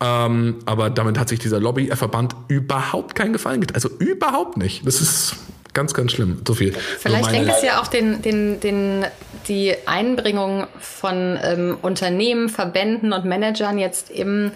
[0.00, 3.74] Ähm, aber damit hat sich dieser Lobbyverband überhaupt keinen Gefallen getan.
[3.74, 4.86] Also überhaupt nicht.
[4.86, 5.34] Das ist
[5.74, 6.42] ganz, ganz schlimm.
[6.46, 6.72] So viel.
[6.72, 9.04] Vielleicht hängt es ja auch den, den, den,
[9.48, 14.52] die Einbringung von ähm, Unternehmen, Verbänden und Managern jetzt im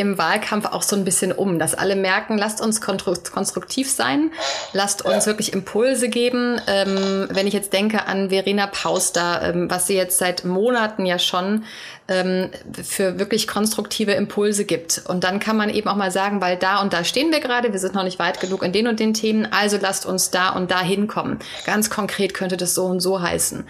[0.00, 4.32] im Wahlkampf auch so ein bisschen um, dass alle merken, lasst uns konstruktiv sein,
[4.72, 6.60] lasst uns wirklich Impulse geben.
[6.66, 11.18] Ähm, wenn ich jetzt denke an Verena Pauster, ähm, was sie jetzt seit Monaten ja
[11.18, 11.64] schon
[12.08, 12.50] ähm,
[12.82, 15.02] für wirklich konstruktive Impulse gibt.
[15.06, 17.72] Und dann kann man eben auch mal sagen, weil da und da stehen wir gerade,
[17.72, 20.50] wir sind noch nicht weit genug in den und den Themen, also lasst uns da
[20.50, 21.38] und da hinkommen.
[21.66, 23.66] Ganz konkret könnte das so und so heißen.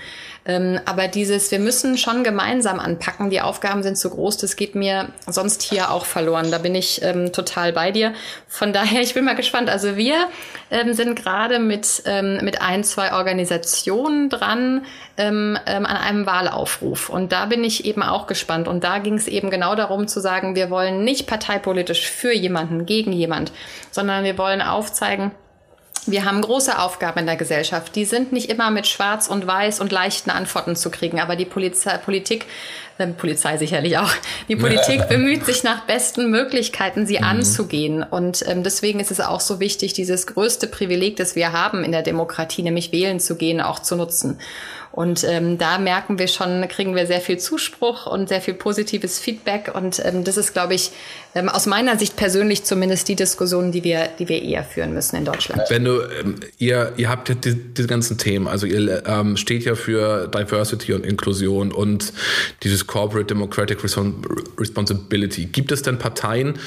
[0.46, 4.74] Ähm, aber dieses, wir müssen schon gemeinsam anpacken, die Aufgaben sind zu groß, das geht
[4.74, 6.50] mir sonst hier auch verloren.
[6.50, 8.14] Da bin ich ähm, total bei dir.
[8.48, 9.68] Von daher, ich bin mal gespannt.
[9.68, 10.28] Also wir
[10.70, 14.86] ähm, sind gerade mit, ähm, mit ein, zwei Organisationen dran
[15.16, 17.10] ähm, ähm, an einem Wahlaufruf.
[17.10, 18.66] Und da bin ich eben auch gespannt.
[18.66, 22.86] Und da ging es eben genau darum zu sagen, wir wollen nicht parteipolitisch für jemanden,
[22.86, 23.52] gegen jemand,
[23.90, 25.32] sondern wir wollen aufzeigen,
[26.06, 27.94] wir haben große Aufgaben in der Gesellschaft.
[27.94, 31.20] Die sind nicht immer mit Schwarz und Weiß und leichten Antworten zu kriegen.
[31.20, 32.46] Aber die Polizei, Politik,
[32.98, 34.10] äh, Polizei sicherlich auch,
[34.48, 37.24] die Politik bemüht sich nach besten Möglichkeiten, sie mhm.
[37.24, 38.02] anzugehen.
[38.02, 41.92] Und ähm, deswegen ist es auch so wichtig, dieses größte Privileg, das wir haben in
[41.92, 44.38] der Demokratie, nämlich wählen zu gehen, auch zu nutzen.
[44.92, 49.20] Und ähm, da merken wir schon, kriegen wir sehr viel Zuspruch und sehr viel positives
[49.20, 49.70] Feedback.
[49.72, 50.90] Und ähm, das ist, glaube ich,
[51.34, 55.14] ähm, aus meiner Sicht persönlich zumindest die Diskussion, die wir, die wir eher führen müssen
[55.16, 55.62] in Deutschland.
[55.68, 59.64] Wenn du, ähm, ihr, ihr habt ja die, diese ganzen Themen, also ihr ähm, steht
[59.64, 62.12] ja für Diversity und Inklusion und
[62.64, 65.46] dieses Corporate Democratic Responsibility.
[65.46, 66.58] Gibt es denn Parteien,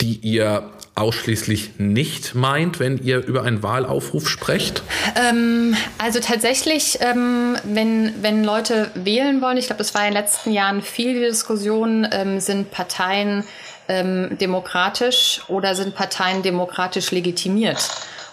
[0.00, 4.82] die ihr ausschließlich nicht meint, wenn ihr über einen Wahlaufruf sprecht?
[5.16, 10.22] Ähm, also tatsächlich, ähm, wenn, wenn Leute wählen wollen, ich glaube, das war in den
[10.22, 13.44] letzten Jahren viel Diskussion, ähm, sind Parteien
[13.88, 17.78] ähm, demokratisch oder sind Parteien demokratisch legitimiert?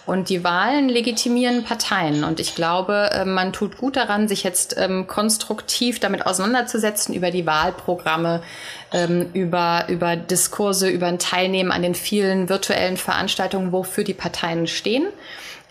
[0.06, 2.22] Und die Wahlen legitimieren Parteien.
[2.22, 7.32] Und ich glaube, äh, man tut gut daran, sich jetzt ähm, konstruktiv damit auseinanderzusetzen über
[7.32, 8.40] die Wahlprogramme,
[8.92, 14.68] ähm, über, über Diskurse, über ein Teilnehmen an den vielen virtuellen Veranstaltungen, wofür die Parteien
[14.68, 15.08] stehen.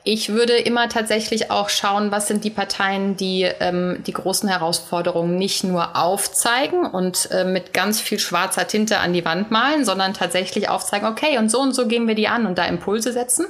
[0.07, 5.36] Ich würde immer tatsächlich auch schauen, was sind die Parteien, die ähm, die großen Herausforderungen
[5.38, 10.13] nicht nur aufzeigen und äh, mit ganz viel schwarzer Tinte an die Wand malen, sondern
[10.13, 13.47] tatsächlich aufzeigen, okay, und so und so gehen wir die an und da Impulse setzen.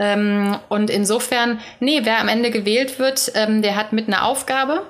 [0.00, 4.82] Ähm, und insofern, nee, wer am Ende gewählt wird, ähm, der hat mit einer Aufgabe.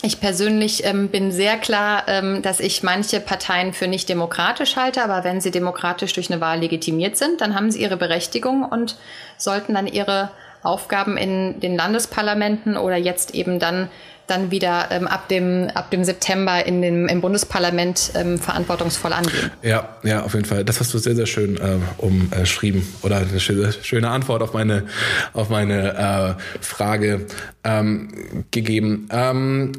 [0.00, 5.02] Ich persönlich ähm, bin sehr klar, ähm, dass ich manche Parteien für nicht demokratisch halte,
[5.02, 8.96] aber wenn sie demokratisch durch eine Wahl legitimiert sind, dann haben sie ihre Berechtigung und
[9.38, 10.30] sollten dann ihre
[10.62, 13.90] Aufgaben in den Landesparlamenten oder jetzt eben dann
[14.28, 19.50] dann wieder ähm, ab, dem, ab dem September in dem, im Bundesparlament ähm, verantwortungsvoll angehen.
[19.62, 20.64] Ja, ja, auf jeden Fall.
[20.64, 24.84] Das hast du sehr, sehr schön äh, umschrieben oder eine schöne, schöne Antwort auf meine,
[25.32, 27.26] auf meine äh, Frage
[27.64, 29.08] ähm, gegeben.
[29.10, 29.72] Ähm,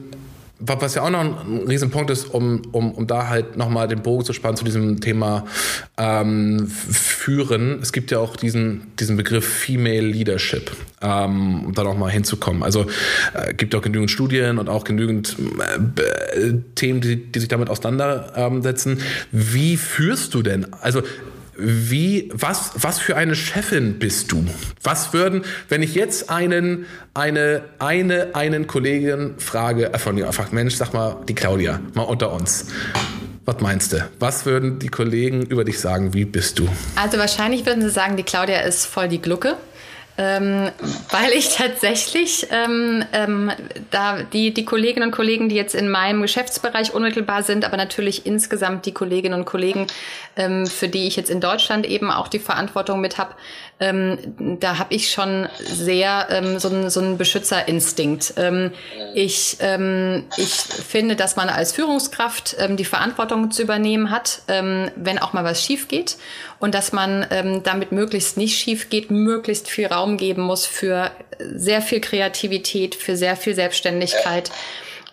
[0.60, 4.26] was ja auch noch ein Riesenpunkt ist, um, um, um da halt nochmal den Bogen
[4.26, 5.46] zu spannen zu diesem Thema
[5.98, 7.80] ähm, Führen.
[7.82, 12.64] Es gibt ja auch diesen, diesen Begriff Female Leadership, ähm, um da nochmal hinzukommen.
[12.64, 12.86] Also
[13.34, 19.00] äh, gibt auch genügend Studien und auch genügend äh, Themen, die, die sich damit auseinandersetzen.
[19.32, 20.68] Wie führst du denn?
[20.82, 21.04] Also
[21.60, 24.46] wie, was, was für eine Chefin bist du?
[24.82, 30.54] Was würden, wenn ich jetzt einen, eine, eine, einen Kollegen frage, äh, von dir fragt,
[30.54, 32.68] Mensch, sag mal, die Claudia, mal unter uns.
[33.46, 34.10] Was meinst du?
[34.20, 36.14] Was würden die Kollegen über dich sagen?
[36.14, 36.70] Wie bist du?
[36.96, 39.58] Also wahrscheinlich würden sie sagen, die Claudia ist voll die Glucke
[40.20, 40.70] ähm,
[41.12, 43.52] weil ich tatsächlich ähm, ähm,
[43.90, 48.26] da die, die Kolleginnen und Kollegen, die jetzt in meinem Geschäftsbereich unmittelbar sind, aber natürlich
[48.26, 49.88] insgesamt die Kolleginnen und Kollegen,
[50.36, 53.34] ähm, für die ich jetzt in Deutschland eben auch die Verantwortung mit habe,
[53.80, 58.34] ähm, da habe ich schon sehr ähm, so, einen, so einen Beschützerinstinkt.
[58.36, 58.72] Ähm,
[59.14, 64.92] ich, ähm, ich finde, dass man als Führungskraft ähm, die Verantwortung zu übernehmen hat, ähm,
[64.98, 66.18] wenn auch mal was schief geht
[66.60, 71.12] und dass man ähm, damit möglichst nicht schief geht, möglichst viel Raum geben muss für
[71.40, 74.52] sehr viel Kreativität, für sehr viel Selbstständigkeit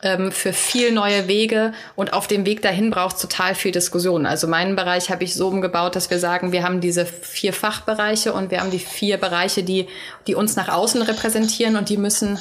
[0.02, 4.26] ähm, für viel neue Wege und auf dem Weg dahin braucht es total viel Diskussion.
[4.26, 8.32] Also meinen Bereich habe ich so umgebaut, dass wir sagen, wir haben diese vier Fachbereiche
[8.32, 9.86] und wir haben die vier Bereiche, die,
[10.26, 12.38] die uns nach außen repräsentieren und die müssen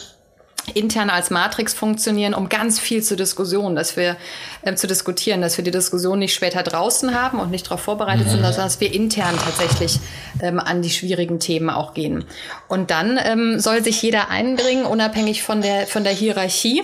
[0.74, 4.18] intern als Matrix funktionieren, um ganz viel zu Diskussionen, dass wir
[4.64, 8.26] äh, zu diskutieren, dass wir die Diskussion nicht später draußen haben und nicht darauf vorbereitet
[8.26, 8.32] mhm.
[8.32, 9.99] sind, sondern dass wir intern tatsächlich
[10.41, 12.26] ähm, an die schwierigen Themen auch gehen.
[12.68, 16.84] Und dann ähm, soll sich jeder einbringen, unabhängig von der von der Hierarchie.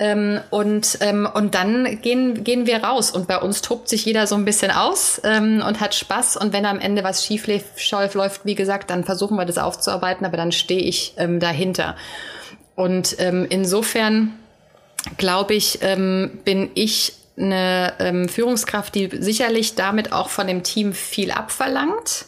[0.00, 3.10] Ähm, und, ähm, und dann gehen, gehen wir raus.
[3.12, 6.36] Und bei uns tobt sich jeder so ein bisschen aus ähm, und hat Spaß.
[6.36, 10.36] Und wenn am Ende was schief läuft, wie gesagt, dann versuchen wir das aufzuarbeiten, aber
[10.36, 11.96] dann stehe ich ähm, dahinter.
[12.74, 14.32] Und ähm, insofern
[15.16, 20.92] glaube ich, ähm, bin ich eine ähm, Führungskraft, die sicherlich damit auch von dem Team
[20.92, 22.26] viel abverlangt.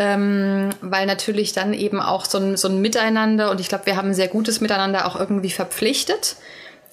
[0.00, 3.96] Ähm, weil natürlich dann eben auch so ein, so ein Miteinander und ich glaube, wir
[3.96, 6.36] haben ein sehr gutes Miteinander auch irgendwie verpflichtet.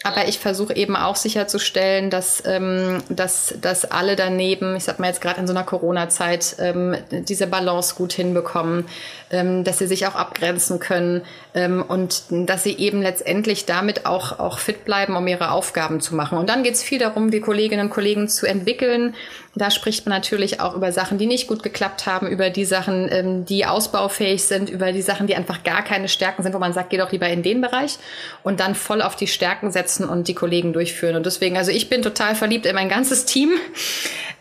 [0.06, 5.08] Aber ich versuche eben auch sicherzustellen, dass, ähm, dass, dass alle daneben, ich sag mal
[5.08, 8.86] jetzt gerade in so einer Corona-Zeit, ähm, diese Balance gut hinbekommen,
[9.32, 11.24] ähm, dass sie sich auch abgrenzen können
[11.56, 16.14] ähm, und dass sie eben letztendlich damit auch, auch fit bleiben, um ihre Aufgaben zu
[16.14, 16.38] machen.
[16.38, 19.16] Und dann geht es viel darum, die Kolleginnen und Kollegen zu entwickeln.
[19.58, 23.08] Da spricht man natürlich auch über Sachen, die nicht gut geklappt haben, über die Sachen,
[23.10, 26.74] ähm, die ausbaufähig sind, über die Sachen, die einfach gar keine Stärken sind, wo man
[26.74, 27.98] sagt, geh doch lieber in den Bereich
[28.44, 31.16] und dann voll auf die Stärken setzen und die Kollegen durchführen.
[31.16, 33.52] Und deswegen, also ich bin total verliebt in mein ganzes Team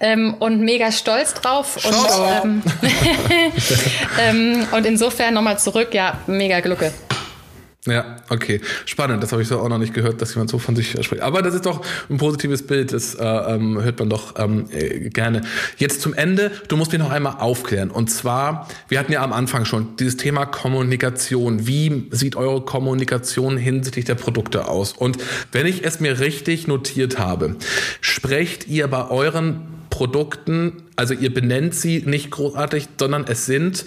[0.01, 1.77] ähm, und mega stolz drauf.
[1.85, 2.63] Und, ähm,
[4.21, 6.93] ähm, und insofern nochmal zurück, ja, mega Glucke.
[7.87, 8.63] Ja, okay.
[8.87, 9.23] Spannend.
[9.23, 11.21] Das habe ich so auch noch nicht gehört, dass jemand so von sich spricht.
[11.21, 12.95] Aber das ist doch ein positives Bild.
[12.95, 15.43] Das äh, ähm, hört man doch ähm, äh, gerne.
[15.77, 16.51] Jetzt zum Ende.
[16.69, 17.91] Du musst mich noch einmal aufklären.
[17.91, 21.67] Und zwar, wir hatten ja am Anfang schon dieses Thema Kommunikation.
[21.67, 24.93] Wie sieht eure Kommunikation hinsichtlich der Produkte aus?
[24.93, 25.19] Und
[25.53, 27.57] wenn ich es mir richtig notiert habe,
[28.01, 29.61] sprecht ihr bei euren
[29.91, 33.85] Produkten, also ihr benennt sie nicht großartig, sondern es sind,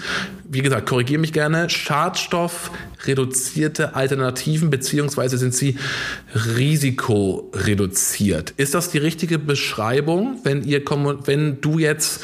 [0.49, 5.77] wie gesagt, korrigiere mich gerne, schadstoffreduzierte Alternativen, beziehungsweise sind sie
[6.33, 8.53] risikoreduziert.
[8.57, 10.83] Ist das die richtige Beschreibung, wenn ihr,
[11.25, 12.19] wenn du jetzt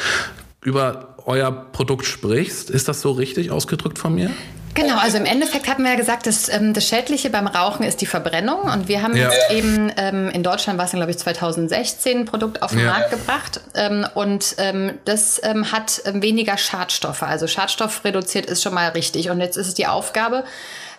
[0.64, 2.70] über euer Produkt sprichst?
[2.70, 4.32] Ist das so richtig ausgedrückt von mir?
[4.74, 8.02] Genau, also im Endeffekt hatten wir ja gesagt, dass, ähm, das Schädliche beim Rauchen ist
[8.02, 8.62] die Verbrennung.
[8.62, 9.30] Und wir haben ja.
[9.30, 12.92] jetzt eben ähm, in Deutschland, war es glaube ich 2016, ein Produkt auf den ja.
[12.92, 13.62] Markt gebracht.
[13.76, 17.24] Ähm, und ähm, das ähm, hat ähm, weniger Schadstoffe.
[17.24, 19.30] Also Schadstoff reduziert ist schon mal richtig.
[19.30, 20.44] Und jetzt ist es die Aufgabe,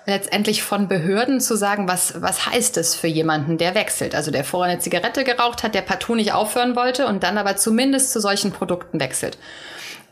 [0.07, 4.15] letztendlich von Behörden zu sagen, was, was heißt es für jemanden, der wechselt.
[4.15, 7.57] Also der vorher eine Zigarette geraucht hat, der partout nicht aufhören wollte und dann aber
[7.57, 9.39] zumindest zu solchen Produkten wechselt.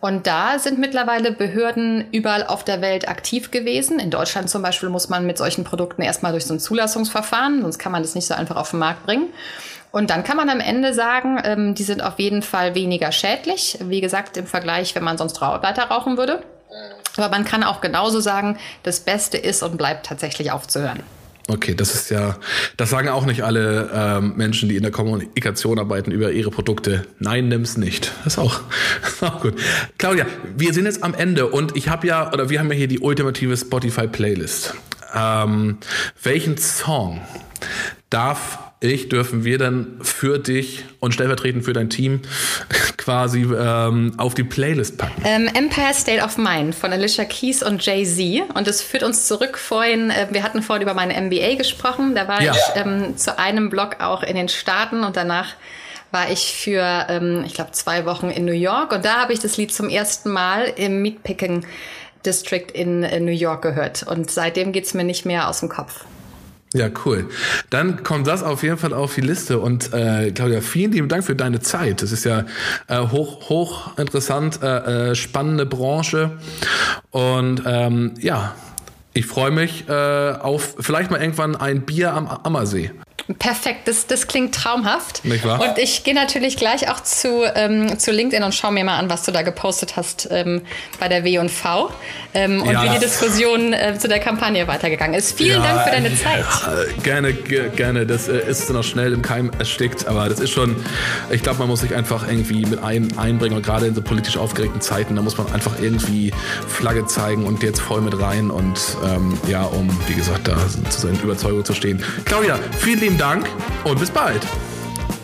[0.03, 4.01] Und da sind mittlerweile Behörden überall auf der Welt aktiv gewesen.
[4.01, 7.79] In Deutschland zum Beispiel muss man mit solchen Produkten erstmal durch so ein Zulassungsverfahren, sonst
[7.79, 9.29] kann man das nicht so einfach auf den Markt bringen.
[9.93, 13.79] Und dann kann man am Ende sagen, ähm, die sind auf jeden Fall weniger schädlich.
[13.81, 16.43] Wie gesagt, im Vergleich, wenn man sonst weiter rauchen würde.
[17.17, 21.05] Aber man kann auch genauso sagen, das Beste ist und bleibt tatsächlich aufzuhören.
[21.49, 22.37] Okay, das ist ja,
[22.77, 27.05] das sagen auch nicht alle ähm, Menschen, die in der Kommunikation arbeiten über ihre Produkte.
[27.19, 28.13] Nein, nimm's nicht.
[28.25, 28.61] Das ist auch,
[29.05, 29.55] ist auch gut.
[29.99, 30.27] Claudia,
[30.57, 33.01] wir sind jetzt am Ende und ich habe ja, oder wir haben ja hier die
[33.01, 34.75] ultimative Spotify-Playlist.
[35.15, 35.79] Ähm,
[36.23, 37.21] welchen Song
[38.13, 42.23] darf ich, dürfen wir dann für dich und stellvertretend für dein Team
[42.97, 45.23] quasi ähm, auf die Playlist packen?
[45.25, 48.51] Ähm, Empire State of Mind von Alicia Keys und Jay-Z.
[48.55, 52.17] Und es führt uns zurück vorhin, äh, wir hatten vorhin über meine MBA gesprochen.
[52.17, 52.53] Da war ja.
[52.53, 55.55] ich ähm, zu einem Blog auch in den Staaten und danach
[56.11, 58.93] war ich für, ähm, ich glaube, zwei Wochen in New York.
[58.93, 61.65] Und da habe ich das Lied zum ersten Mal im Meatpicking
[62.27, 64.03] District in, in New York gehört.
[64.03, 66.05] Und seitdem geht es mir nicht mehr aus dem Kopf.
[66.75, 67.29] Ja, cool.
[67.69, 69.59] Dann kommt das auf jeden Fall auf die Liste.
[69.59, 72.03] Und äh, Claudia, vielen lieben Dank für deine Zeit.
[72.03, 72.45] Das ist ja
[72.89, 76.39] äh, hoch, hoch interessant, äh, äh, spannende Branche.
[77.11, 78.55] Und ähm, ja,
[79.13, 82.91] ich freue mich äh, auf vielleicht mal irgendwann ein Bier am Ammersee.
[83.39, 85.25] Perfekt, das, das klingt traumhaft.
[85.25, 85.61] Nicht wahr?
[85.61, 89.11] Und ich gehe natürlich gleich auch zu, ähm, zu LinkedIn und schaue mir mal an,
[89.11, 90.63] was du da gepostet hast ähm,
[90.99, 91.91] bei der W&V
[92.35, 92.85] ähm, und ja.
[92.85, 95.37] wie die Diskussion äh, zu der Kampagne weitergegangen ist.
[95.37, 96.45] Vielen ja, Dank für deine Zeit.
[96.67, 98.07] Äh, gerne, gerne.
[98.07, 100.77] Das äh, ist noch schnell im Keim erstickt, aber das ist schon,
[101.31, 104.37] ich glaube, man muss sich einfach irgendwie mit ein, einbringen und gerade in so politisch
[104.37, 106.33] aufgeregten Zeiten, da muss man einfach irgendwie
[106.67, 110.57] Flagge zeigen und jetzt voll mit rein und ähm, ja, um, wie gesagt, da
[110.91, 112.03] zu seinen Überzeugungen zu stehen.
[112.25, 113.49] Claudia, vielen lieben Dank
[113.85, 114.45] und bis bald.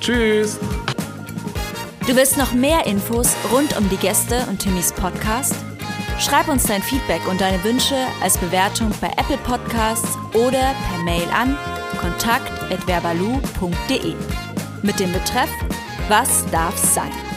[0.01, 0.59] Tschüss.
[2.07, 5.55] Du willst noch mehr Infos rund um die Gäste und Timmys Podcast?
[6.19, 11.29] Schreib uns dein Feedback und deine Wünsche als Bewertung bei Apple Podcasts oder per Mail
[11.31, 11.57] an
[12.01, 14.15] kontakt@verbalu.de
[14.83, 15.51] mit dem Betreff
[16.09, 17.28] Was darf's sein?